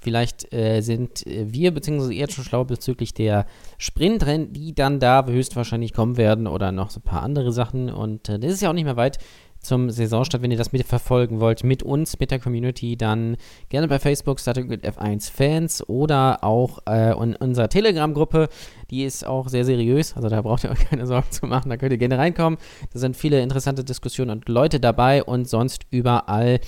Vielleicht 0.00 0.52
äh, 0.52 0.80
sind 0.80 1.26
äh, 1.26 1.52
wir 1.52 1.72
bzw. 1.72 2.12
ihr 2.14 2.30
schon 2.30 2.44
schlau 2.44 2.64
bezüglich 2.64 3.12
der 3.12 3.46
Sprintrennen, 3.78 4.52
die 4.52 4.74
dann 4.74 4.98
da 4.98 5.26
höchstwahrscheinlich 5.26 5.92
kommen 5.92 6.16
werden 6.16 6.46
oder 6.46 6.72
noch 6.72 6.90
so 6.90 7.00
ein 7.00 7.04
paar 7.04 7.22
andere 7.22 7.52
Sachen. 7.52 7.90
Und 7.90 8.28
äh, 8.28 8.38
das 8.38 8.52
ist 8.52 8.62
ja 8.62 8.70
auch 8.70 8.74
nicht 8.74 8.84
mehr 8.84 8.96
weit 8.96 9.18
zum 9.60 9.90
Saisonstart. 9.90 10.42
Wenn 10.42 10.50
ihr 10.50 10.56
das 10.56 10.72
mitverfolgen 10.72 11.40
wollt 11.40 11.64
mit 11.64 11.82
uns, 11.82 12.18
mit 12.18 12.30
der 12.30 12.38
Community, 12.38 12.96
dann 12.96 13.36
gerne 13.68 13.88
bei 13.88 13.98
Facebook 13.98 14.40
Starting 14.40 14.68
with 14.70 14.80
F1 14.80 15.30
Fans 15.30 15.86
oder 15.88 16.42
auch 16.42 16.78
äh, 16.88 17.12
in 17.12 17.36
unserer 17.36 17.68
Telegram-Gruppe. 17.68 18.48
Die 18.90 19.04
ist 19.04 19.26
auch 19.26 19.48
sehr 19.48 19.64
seriös, 19.64 20.16
also 20.16 20.28
da 20.28 20.42
braucht 20.42 20.64
ihr 20.64 20.70
euch 20.70 20.88
keine 20.88 21.06
Sorgen 21.06 21.30
zu 21.30 21.46
machen. 21.46 21.68
Da 21.68 21.76
könnt 21.76 21.92
ihr 21.92 21.98
gerne 21.98 22.18
reinkommen. 22.18 22.58
Da 22.92 22.98
sind 22.98 23.16
viele 23.16 23.40
interessante 23.40 23.84
Diskussionen 23.84 24.30
und 24.30 24.48
Leute 24.48 24.80
dabei 24.80 25.22
und 25.22 25.48
sonst 25.48 25.84
überall 25.90 26.60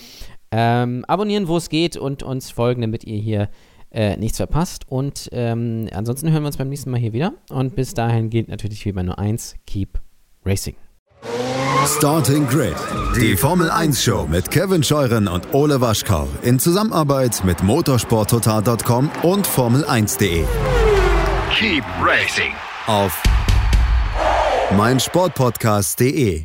ähm, 0.52 1.04
abonnieren, 1.08 1.48
wo 1.48 1.56
es 1.56 1.68
geht 1.68 1.96
und 1.96 2.22
uns 2.22 2.50
folgen, 2.50 2.82
damit 2.82 3.04
ihr 3.04 3.18
hier 3.18 3.48
äh, 3.90 4.16
nichts 4.16 4.36
verpasst. 4.36 4.84
Und 4.88 5.28
ähm, 5.32 5.88
ansonsten 5.92 6.30
hören 6.30 6.42
wir 6.42 6.48
uns 6.48 6.58
beim 6.58 6.68
nächsten 6.68 6.90
Mal 6.90 7.00
hier 7.00 7.12
wieder. 7.12 7.32
Und 7.50 7.74
bis 7.74 7.94
dahin 7.94 8.30
gilt 8.30 8.48
natürlich 8.48 8.84
wie 8.84 8.92
bei 8.92 9.02
nur 9.02 9.18
eins: 9.18 9.56
Keep 9.66 10.00
Racing. 10.44 10.76
Starting 11.86 12.46
Grid, 12.46 12.76
die 13.16 13.36
Formel 13.36 13.68
1 13.68 14.04
Show 14.04 14.28
mit 14.30 14.50
Kevin 14.50 14.84
Scheuren 14.84 15.26
und 15.26 15.52
Ole 15.52 15.80
Waschkau 15.80 16.28
in 16.42 16.60
Zusammenarbeit 16.60 17.42
mit 17.44 17.62
motorsporttotal.com 17.62 19.10
und 19.22 19.48
Formel1.de. 19.48 20.44
Keep 21.58 21.84
racing 22.00 22.52
Auf 22.86 23.20
meinsportpodcast.de. 24.76 26.44